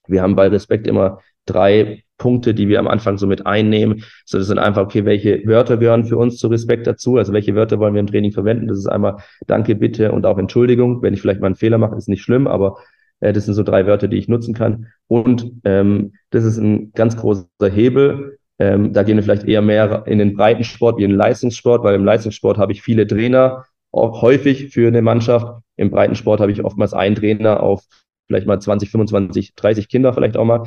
[0.08, 4.04] Wir haben bei Respekt immer drei Punkte, die wir am Anfang so mit einnehmen.
[4.26, 7.18] So, das sind einfach, okay, welche Wörter gehören für uns zu Respekt dazu?
[7.18, 8.68] Also welche Wörter wollen wir im Training verwenden?
[8.68, 9.18] Das ist einmal
[9.48, 11.02] Danke, Bitte und auch Entschuldigung.
[11.02, 12.78] Wenn ich vielleicht mal einen Fehler mache, ist nicht schlimm, aber
[13.22, 14.88] äh, das sind so drei Wörter, die ich nutzen kann.
[15.08, 18.40] Und ähm, das ist ein ganz großer Hebel.
[18.60, 21.96] Ähm, da gehen wir vielleicht eher mehr in den Breitensport wie in den Leistungssport, weil
[21.96, 25.62] im Leistungssport habe ich viele Trainer, auch häufig für eine Mannschaft.
[25.76, 27.84] im Breitensport habe ich oftmals einen Trainer auf
[28.28, 30.64] vielleicht mal 20, 25, 30 Kinder vielleicht auch mal.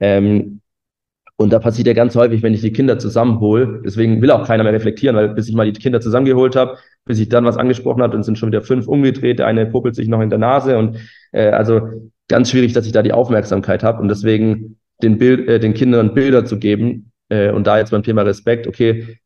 [0.00, 0.60] Ähm,
[1.36, 4.64] und da passiert ja ganz häufig, wenn ich die Kinder zusammenhole, deswegen will auch keiner
[4.64, 8.02] mehr reflektieren, weil bis ich mal die Kinder zusammengeholt habe, bis ich dann was angesprochen
[8.02, 10.76] habe, dann sind schon wieder fünf umgedreht, der eine puppelt sich noch in der Nase
[10.76, 10.98] und
[11.30, 15.60] äh, also ganz schwierig, dass ich da die Aufmerksamkeit habe und deswegen den, Bild, äh,
[15.60, 19.18] den Kindern Bilder zu geben äh, und da jetzt beim Thema Respekt, okay,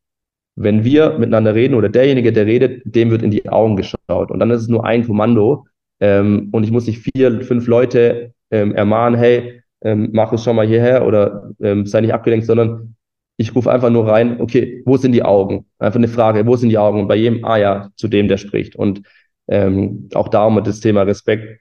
[0.55, 4.39] wenn wir miteinander reden oder derjenige, der redet, dem wird in die Augen geschaut und
[4.39, 5.65] dann ist es nur ein Kommando
[5.99, 10.55] ähm, und ich muss nicht vier, fünf Leute ähm, ermahnen, hey, ähm, mach es schon
[10.55, 12.95] mal hierher oder ähm, sei nicht abgelenkt, sondern
[13.37, 15.65] ich rufe einfach nur rein, okay, wo sind die Augen?
[15.79, 17.01] Einfach eine Frage, wo sind die Augen?
[17.01, 18.75] Und bei jedem, ah ja, zu dem, der spricht.
[18.75, 19.01] Und
[19.47, 21.59] ähm, auch da um das Thema Respekt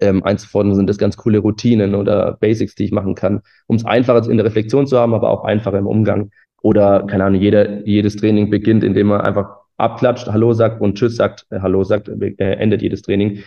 [0.00, 3.84] ähm, einzufordern, sind das ganz coole Routinen oder Basics, die ich machen kann, um es
[3.84, 6.30] einfacher in der Reflexion zu haben, aber auch einfacher im Umgang.
[6.62, 11.16] Oder, keine Ahnung, jeder, jedes Training beginnt, indem man einfach abklatscht, Hallo sagt und Tschüss
[11.16, 13.42] sagt, äh, Hallo sagt, äh, endet jedes Training.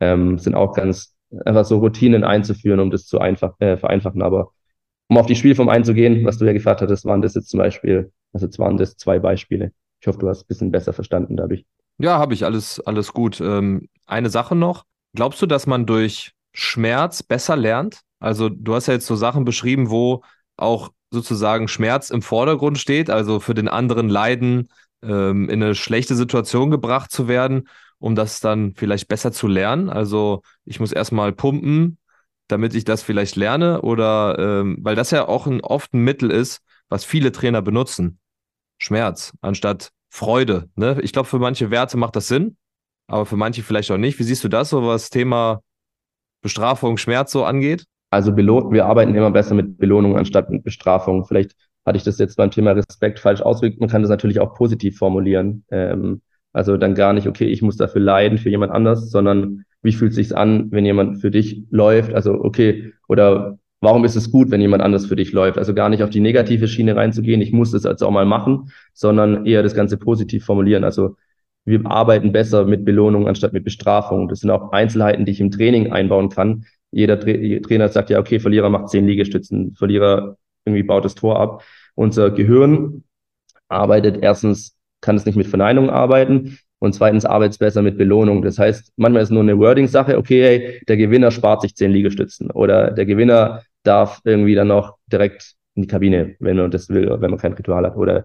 [0.00, 4.22] Ähm, sind auch ganz einfach so Routinen einzuführen, um das zu einfach, äh, vereinfachen.
[4.22, 4.52] Aber
[5.08, 8.12] um auf die Spielform einzugehen, was du ja gefragt hattest, waren das jetzt zum Beispiel,
[8.32, 9.72] also jetzt waren das zwei Beispiele.
[10.00, 11.64] Ich hoffe, du hast ein bisschen besser verstanden dadurch.
[11.98, 13.40] Ja, habe ich alles, alles gut.
[13.40, 14.84] Ähm, eine Sache noch.
[15.14, 18.02] Glaubst du, dass man durch Schmerz besser lernt?
[18.20, 20.22] Also, du hast ja jetzt so Sachen beschrieben, wo
[20.56, 24.68] auch sozusagen Schmerz im Vordergrund steht, also für den anderen Leiden,
[25.02, 29.90] ähm, in eine schlechte Situation gebracht zu werden um das dann vielleicht besser zu lernen?
[29.90, 31.98] Also ich muss erstmal pumpen,
[32.46, 36.30] damit ich das vielleicht lerne oder ähm, weil das ja auch ein, oft ein Mittel
[36.30, 38.18] ist, was viele Trainer benutzen.
[38.78, 40.70] Schmerz anstatt Freude.
[40.76, 40.98] Ne?
[41.02, 42.56] Ich glaube, für manche Werte macht das Sinn,
[43.06, 44.18] aber für manche vielleicht auch nicht.
[44.18, 45.62] Wie siehst du das, so was Thema
[46.40, 47.84] Bestrafung, Schmerz so angeht?
[48.10, 51.24] Also wir arbeiten immer besser mit Belohnung anstatt mit Bestrafung.
[51.24, 51.54] Vielleicht
[51.84, 53.80] hatte ich das jetzt beim Thema Respekt falsch ausgedrückt.
[53.80, 55.64] Man kann das natürlich auch positiv formulieren.
[55.70, 59.92] Ähm, also dann gar nicht, okay, ich muss dafür leiden für jemand anders, sondern wie
[59.92, 62.14] fühlt sich an, wenn jemand für dich läuft?
[62.14, 65.58] Also okay, oder warum ist es gut, wenn jemand anders für dich läuft?
[65.58, 68.72] Also gar nicht auf die negative Schiene reinzugehen, ich muss das also auch mal machen,
[68.92, 70.84] sondern eher das Ganze positiv formulieren.
[70.84, 71.16] Also
[71.64, 74.28] wir arbeiten besser mit Belohnung anstatt mit Bestrafung.
[74.28, 76.64] Das sind auch Einzelheiten, die ich im Training einbauen kann.
[76.90, 77.32] Jeder Tra
[77.66, 81.62] Trainer sagt ja, okay, Verlierer macht zehn Liegestützen, Verlierer irgendwie baut das Tor ab.
[81.94, 83.04] Unser Gehirn
[83.68, 86.58] arbeitet erstens kann es nicht mit Verneinung arbeiten.
[86.80, 88.42] Und zweitens arbeitet es besser mit Belohnung.
[88.42, 91.90] Das heißt, manchmal ist es nur eine Wording-Sache, okay, hey, der Gewinner spart sich zehn
[91.90, 96.88] Liegestützen oder der Gewinner darf irgendwie dann noch direkt in die Kabine, wenn man das
[96.88, 97.96] will, wenn man kein Ritual hat.
[97.96, 98.24] Oder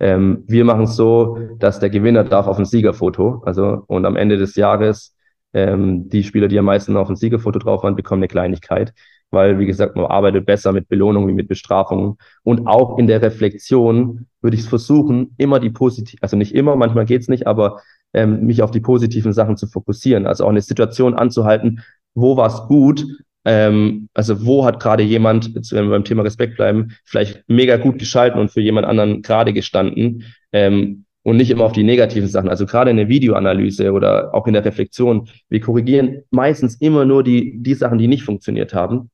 [0.00, 3.42] ähm, wir machen es so, dass der Gewinner darf auf ein Siegerfoto.
[3.46, 5.13] Also und am Ende des Jahres
[5.54, 8.92] ähm, die Spieler, die am meisten auf ein Siegerfoto drauf waren, bekommen eine Kleinigkeit
[9.34, 12.16] weil, wie gesagt, man arbeitet besser mit Belohnungen wie mit Bestrafungen.
[12.42, 16.76] Und auch in der Reflexion würde ich es versuchen, immer die positiv, also nicht immer,
[16.76, 17.82] manchmal geht es nicht, aber
[18.14, 20.26] ähm, mich auf die positiven Sachen zu fokussieren.
[20.26, 21.82] Also auch eine Situation anzuhalten,
[22.14, 23.04] wo war es gut,
[23.44, 27.98] ähm, also wo hat gerade jemand, wenn wir beim Thema Respekt bleiben, vielleicht mega gut
[27.98, 30.24] geschalten und für jemand anderen gerade gestanden.
[30.52, 32.50] Ähm, und nicht immer auf die negativen Sachen.
[32.50, 37.24] Also gerade in der Videoanalyse oder auch in der Reflexion, wir korrigieren meistens immer nur
[37.24, 39.10] die, die Sachen, die nicht funktioniert haben.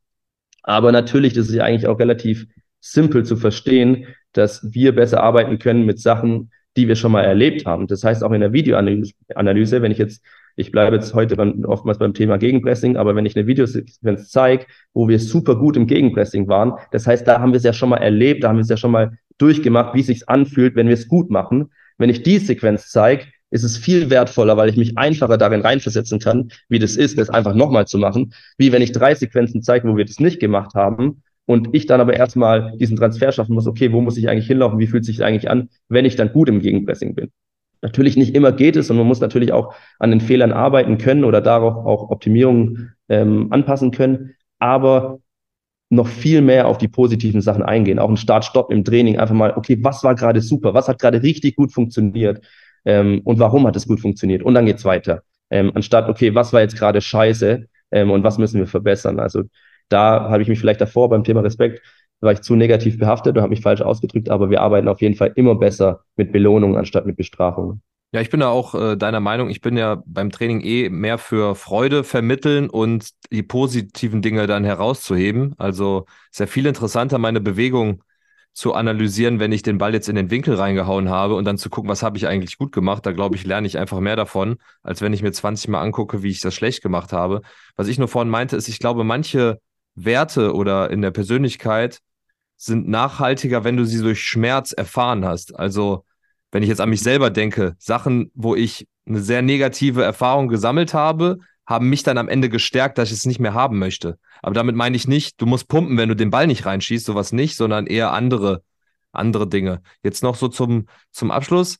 [0.63, 2.47] Aber natürlich, das ist ja eigentlich auch relativ
[2.81, 7.65] simpel zu verstehen, dass wir besser arbeiten können mit Sachen, die wir schon mal erlebt
[7.65, 7.87] haben.
[7.87, 10.25] Das heißt auch in der Videoanalyse, wenn ich jetzt,
[10.57, 14.67] ich bleibe jetzt heute beim, oftmals beim Thema Gegenpressing, aber wenn ich eine Videosequenz zeige,
[14.95, 17.89] wo wir super gut im Gegenpressing waren, das heißt, da haben wir es ja schon
[17.89, 20.89] mal erlebt, da haben wir es ja schon mal durchgemacht, wie es sich anfühlt, wenn
[20.89, 21.71] wir es gut machen.
[22.01, 26.19] Wenn ich die Sequenz zeige, ist es viel wertvoller, weil ich mich einfacher darin reinversetzen
[26.19, 29.87] kann, wie das ist, das einfach nochmal zu machen, wie wenn ich drei Sequenzen zeige,
[29.87, 33.67] wo wir das nicht gemacht haben und ich dann aber erstmal diesen Transfer schaffen muss,
[33.67, 36.49] okay, wo muss ich eigentlich hinlaufen, wie fühlt sich eigentlich an, wenn ich dann gut
[36.49, 37.31] im Gegenpressing bin.
[37.83, 41.25] Natürlich nicht immer geht es und man muss natürlich auch an den Fehlern arbeiten können
[41.25, 45.19] oder darauf auch Optimierungen ähm, anpassen können, aber
[45.91, 47.99] noch viel mehr auf die positiven Sachen eingehen.
[47.99, 51.23] Auch ein Start-Stopp im Training, einfach mal, okay, was war gerade super, was hat gerade
[51.23, 52.41] richtig gut funktioniert,
[52.85, 54.43] ähm, und warum hat es gut funktioniert.
[54.43, 55.23] Und dann geht's weiter.
[55.51, 59.21] Ähm, anstatt, okay, was war jetzt gerade scheiße ähm, und was müssen wir verbessern.
[59.21, 59.43] Also
[59.89, 61.83] da habe ich mich vielleicht davor beim Thema Respekt,
[62.21, 65.17] war ich zu negativ behaftet und habe mich falsch ausgedrückt, aber wir arbeiten auf jeden
[65.17, 67.81] Fall immer besser mit Belohnung anstatt mit Bestrafung.
[68.13, 69.51] Ja, ich bin da auch äh, deiner Meinung.
[69.51, 74.65] Ich bin ja beim Training eh mehr für Freude vermitteln und die positiven Dinge dann
[74.65, 75.55] herauszuheben.
[75.59, 78.03] Also sehr viel interessanter, meine Bewegung
[78.53, 81.71] zu analysieren, wenn ich den Ball jetzt in den Winkel reingehauen habe und dann zu
[81.71, 83.07] gucken, was habe ich eigentlich gut gemacht.
[83.07, 86.25] Da glaube ich, lerne ich einfach mehr davon, als wenn ich mir 20 Mal angucke,
[86.25, 87.43] wie ich das schlecht gemacht habe.
[87.77, 89.61] Was ich nur vorhin meinte, ist, ich glaube, manche
[89.95, 92.01] Werte oder in der Persönlichkeit
[92.57, 95.57] sind nachhaltiger, wenn du sie durch Schmerz erfahren hast.
[95.59, 96.05] Also,
[96.53, 100.95] wenn ich jetzt an mich selber denke, Sachen, wo ich eine sehr negative Erfahrung gesammelt
[100.95, 104.19] habe, haben mich dann am Ende gestärkt, dass ich es nicht mehr haben möchte.
[104.43, 107.33] Aber damit meine ich nicht, du musst pumpen, wenn du den Ball nicht reinschießt, sowas
[107.33, 108.65] nicht, sondern eher andere,
[109.13, 109.83] andere Dinge.
[110.03, 111.77] Jetzt noch so zum, zum Abschluss.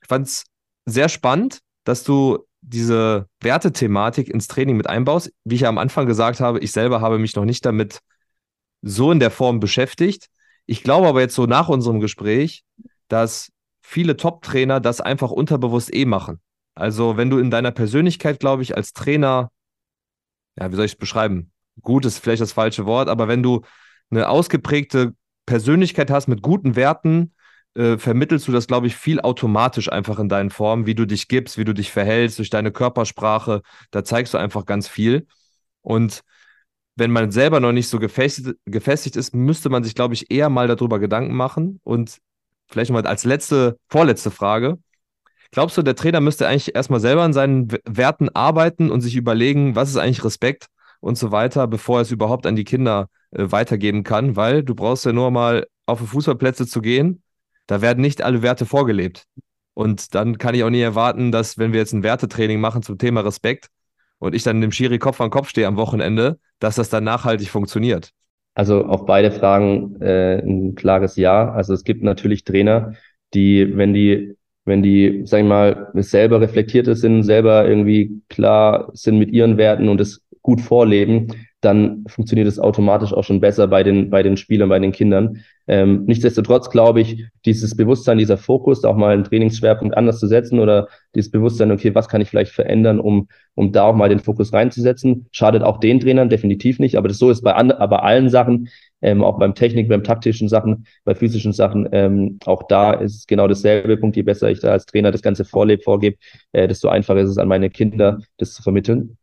[0.00, 0.44] Ich fand es
[0.86, 5.30] sehr spannend, dass du diese Wertethematik ins Training mit einbaust.
[5.44, 8.00] Wie ich ja am Anfang gesagt habe, ich selber habe mich noch nicht damit
[8.80, 10.28] so in der Form beschäftigt.
[10.66, 12.64] Ich glaube aber jetzt so nach unserem Gespräch,
[13.08, 13.50] dass
[13.86, 16.40] viele Top-Trainer das einfach unterbewusst eh machen.
[16.74, 19.50] Also wenn du in deiner Persönlichkeit, glaube ich, als Trainer,
[20.58, 21.52] ja, wie soll ich es beschreiben?
[21.82, 23.60] Gut ist vielleicht das falsche Wort, aber wenn du
[24.10, 25.14] eine ausgeprägte
[25.44, 27.34] Persönlichkeit hast mit guten Werten,
[27.74, 31.28] äh, vermittelst du das, glaube ich, viel automatisch einfach in deinen Formen, wie du dich
[31.28, 33.60] gibst, wie du dich verhältst, durch deine Körpersprache.
[33.90, 35.26] Da zeigst du einfach ganz viel.
[35.82, 36.22] Und
[36.96, 40.48] wenn man selber noch nicht so gefestigt, gefestigt ist, müsste man sich, glaube ich, eher
[40.48, 41.80] mal darüber Gedanken machen.
[41.84, 42.20] Und
[42.68, 44.78] vielleicht nochmal als letzte, vorletzte Frage.
[45.50, 49.76] Glaubst du, der Trainer müsste eigentlich erstmal selber an seinen Werten arbeiten und sich überlegen,
[49.76, 50.66] was ist eigentlich Respekt
[51.00, 54.36] und so weiter, bevor er es überhaupt an die Kinder äh, weitergeben kann?
[54.36, 57.22] Weil du brauchst ja nur mal auf die Fußballplätze zu gehen
[57.66, 59.26] da werden nicht alle Werte vorgelebt.
[59.74, 62.98] Und dann kann ich auch nie erwarten, dass, wenn wir jetzt ein Wertetraining machen zum
[62.98, 63.68] Thema Respekt
[64.18, 67.50] und ich dann dem Schiri Kopf an Kopf stehe am Wochenende, dass das dann nachhaltig
[67.50, 68.10] funktioniert.
[68.54, 71.52] Also auf beide Fragen äh, ein klares Ja.
[71.52, 72.94] Also es gibt natürlich Trainer,
[73.34, 79.18] die, wenn die, wenn die, sag ich mal, selber reflektierte sind, selber irgendwie klar sind
[79.18, 81.28] mit ihren Werten und es gut vorleben,
[81.64, 85.42] dann funktioniert es automatisch auch schon besser bei den, bei den Spielern, bei den Kindern.
[85.66, 90.58] Ähm, nichtsdestotrotz glaube ich, dieses Bewusstsein, dieser Fokus, auch mal einen Trainingsschwerpunkt anders zu setzen
[90.58, 94.20] oder dieses Bewusstsein, okay, was kann ich vielleicht verändern, um, um da auch mal den
[94.20, 97.98] Fokus reinzusetzen, schadet auch den Trainern definitiv nicht, aber das so ist bei, an, bei
[97.98, 98.68] allen Sachen,
[99.00, 103.48] ähm, auch beim Technik, beim taktischen Sachen, bei physischen Sachen, ähm, auch da ist genau
[103.48, 106.16] dasselbe Punkt, je besser ich da als Trainer das Ganze vorlebe, vorgebe,
[106.52, 109.16] äh, desto einfacher ist es an meine Kinder, das zu vermitteln.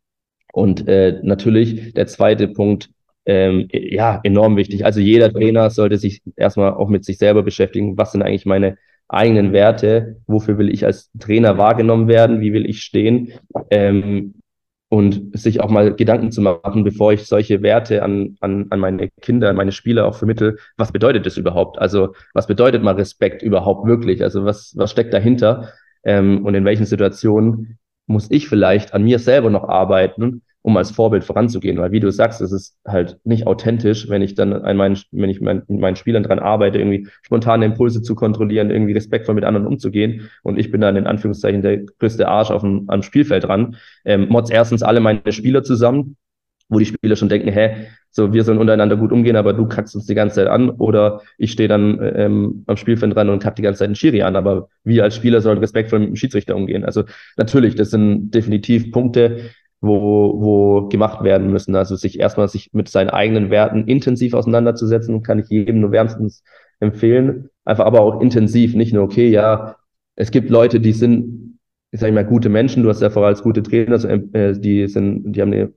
[0.52, 2.90] Und äh, natürlich der zweite Punkt,
[3.26, 4.84] ähm, ja, enorm wichtig.
[4.84, 7.96] Also jeder Trainer sollte sich erstmal auch mit sich selber beschäftigen.
[7.96, 8.76] Was sind eigentlich meine
[9.08, 10.20] eigenen Werte?
[10.26, 12.40] Wofür will ich als Trainer wahrgenommen werden?
[12.40, 13.32] Wie will ich stehen?
[13.70, 14.34] Ähm,
[14.92, 19.08] und sich auch mal Gedanken zu machen, bevor ich solche Werte an, an, an meine
[19.22, 21.78] Kinder, an meine Spieler auch vermittel, was bedeutet das überhaupt?
[21.78, 24.22] Also was bedeutet mal Respekt überhaupt wirklich?
[24.22, 25.72] Also was, was steckt dahinter?
[26.04, 27.78] Ähm, und in welchen Situationen
[28.12, 31.78] muss ich vielleicht an mir selber noch arbeiten, um als Vorbild voranzugehen.
[31.78, 35.28] Weil wie du sagst, es ist halt nicht authentisch, wenn ich dann an meinen, wenn
[35.28, 39.44] ich mein, mit meinen Spielern dran arbeite, irgendwie spontane Impulse zu kontrollieren, irgendwie respektvoll mit
[39.44, 40.30] anderen umzugehen.
[40.42, 43.76] Und ich bin dann in Anführungszeichen der größte Arsch auf dem, am Spielfeld dran.
[44.04, 46.16] Ähm, Mods erstens alle meine Spieler zusammen,
[46.68, 49.94] wo die Spieler schon denken, hä, so wir sollen untereinander gut umgehen, aber du kackst
[49.94, 53.56] uns die ganze Zeit an oder ich stehe dann ähm, am Spielfeld dran und kack
[53.56, 56.54] die ganze Zeit einen Schiri an, aber wir als Spieler sollen respektvoll mit dem Schiedsrichter
[56.54, 56.84] umgehen.
[56.84, 57.04] Also
[57.36, 59.50] natürlich, das sind definitiv Punkte,
[59.82, 61.74] wo, wo gemacht werden müssen.
[61.74, 66.44] Also sich erstmal sich mit seinen eigenen Werten intensiv auseinanderzusetzen, kann ich jedem nur wärmstens
[66.80, 67.50] empfehlen.
[67.64, 69.76] Einfach aber auch intensiv, nicht nur, okay, ja,
[70.16, 71.58] es gibt Leute, die sind,
[71.90, 74.86] ich sage mal, gute Menschen, du hast ja vorher als gute Trainer, also, äh, die
[74.88, 75.72] sind, die haben eine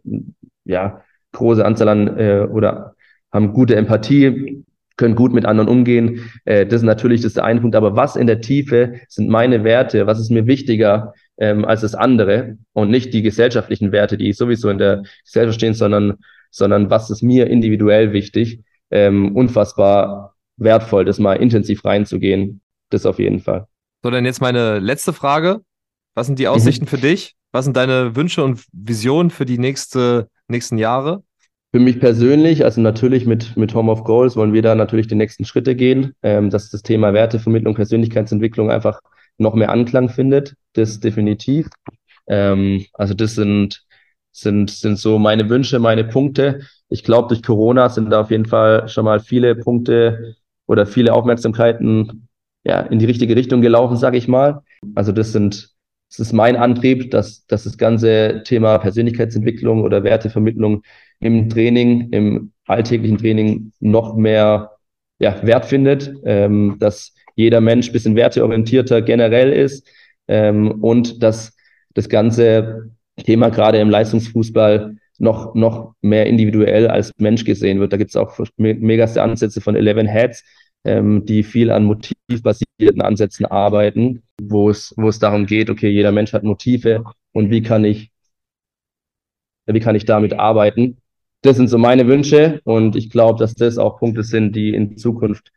[0.65, 1.01] ja,
[1.31, 2.95] große Anzahl an äh, oder
[3.31, 4.63] haben gute Empathie,
[4.97, 6.31] können gut mit anderen umgehen.
[6.45, 7.75] Äh, das ist natürlich das ist der eine Punkt.
[7.75, 10.07] Aber was in der Tiefe sind meine Werte?
[10.07, 12.57] Was ist mir wichtiger ähm, als das andere?
[12.73, 16.15] Und nicht die gesellschaftlichen Werte, die sowieso in der Gesellschaft stehen, sondern,
[16.49, 18.61] sondern was ist mir individuell wichtig?
[18.91, 22.61] Ähm, unfassbar wertvoll, das mal intensiv reinzugehen.
[22.89, 23.67] Das auf jeden Fall.
[24.03, 25.61] So, dann jetzt meine letzte Frage.
[26.13, 26.89] Was sind die Aussichten mhm.
[26.89, 27.35] für dich?
[27.51, 31.23] Was sind deine Wünsche und Visionen für die nächste, nächsten Jahre?
[31.71, 35.15] Für mich persönlich, also natürlich mit, mit Home of Goals wollen wir da natürlich die
[35.15, 39.01] nächsten Schritte gehen, ähm, dass das Thema Wertevermittlung, Persönlichkeitsentwicklung einfach
[39.37, 40.55] noch mehr Anklang findet.
[40.73, 41.67] Das definitiv.
[42.27, 43.83] Ähm, also das sind,
[44.31, 46.61] sind, sind so meine Wünsche, meine Punkte.
[46.87, 50.35] Ich glaube, durch Corona sind da auf jeden Fall schon mal viele Punkte
[50.67, 52.29] oder viele Aufmerksamkeiten
[52.63, 54.61] ja, in die richtige Richtung gelaufen, sage ich mal.
[54.95, 55.74] Also das sind
[56.09, 60.83] das ist mein Antrieb, dass, dass das ganze Thema Persönlichkeitsentwicklung oder Wertevermittlung
[61.19, 64.71] im Training, im alltäglichen Training noch mehr
[65.19, 69.87] ja, Wert findet, ähm, dass jeder Mensch bisschen werteorientierter generell ist
[70.27, 71.55] ähm, und dass
[71.93, 77.93] das ganze Thema gerade im Leistungsfußball noch, noch mehr individuell als Mensch gesehen wird.
[77.93, 80.43] Da gibt es auch megaste Ansätze von Eleven Heads,
[80.83, 86.11] ähm, die viel an motivbasierten Ansätzen arbeiten, wo es, wo es darum geht, okay, jeder
[86.11, 88.11] Mensch hat Motive und wie kann ich,
[89.65, 90.97] wie kann ich damit arbeiten?
[91.45, 94.97] das sind so meine Wünsche und ich glaube, dass das auch Punkte sind, die in
[94.97, 95.51] Zukunft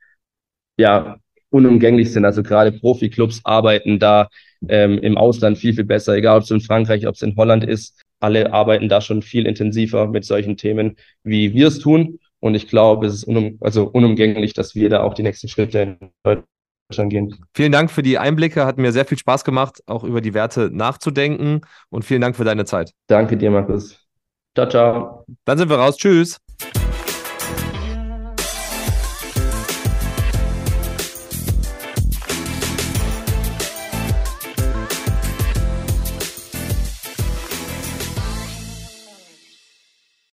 [0.79, 1.17] ja
[1.51, 2.25] unumgänglich sind.
[2.25, 4.29] Also gerade Profiklubs arbeiten da
[4.69, 7.65] ähm, im Ausland viel, viel besser, egal ob es in Frankreich, ob es in Holland
[7.65, 8.03] ist.
[8.21, 12.19] Alle arbeiten da schon viel intensiver mit solchen Themen, wie wir es tun.
[12.41, 15.79] Und ich glaube, es ist unum, also unumgänglich, dass wir da auch die nächsten Schritte
[15.81, 16.47] in Deutschland
[16.91, 17.35] gehen.
[17.55, 18.65] Vielen Dank für die Einblicke.
[18.65, 21.61] Hat mir sehr viel Spaß gemacht, auch über die Werte nachzudenken.
[21.91, 22.93] Und vielen Dank für deine Zeit.
[23.07, 23.99] Danke dir, Markus.
[24.55, 25.25] Ciao, ciao.
[25.45, 25.97] Dann sind wir raus.
[25.97, 26.39] Tschüss.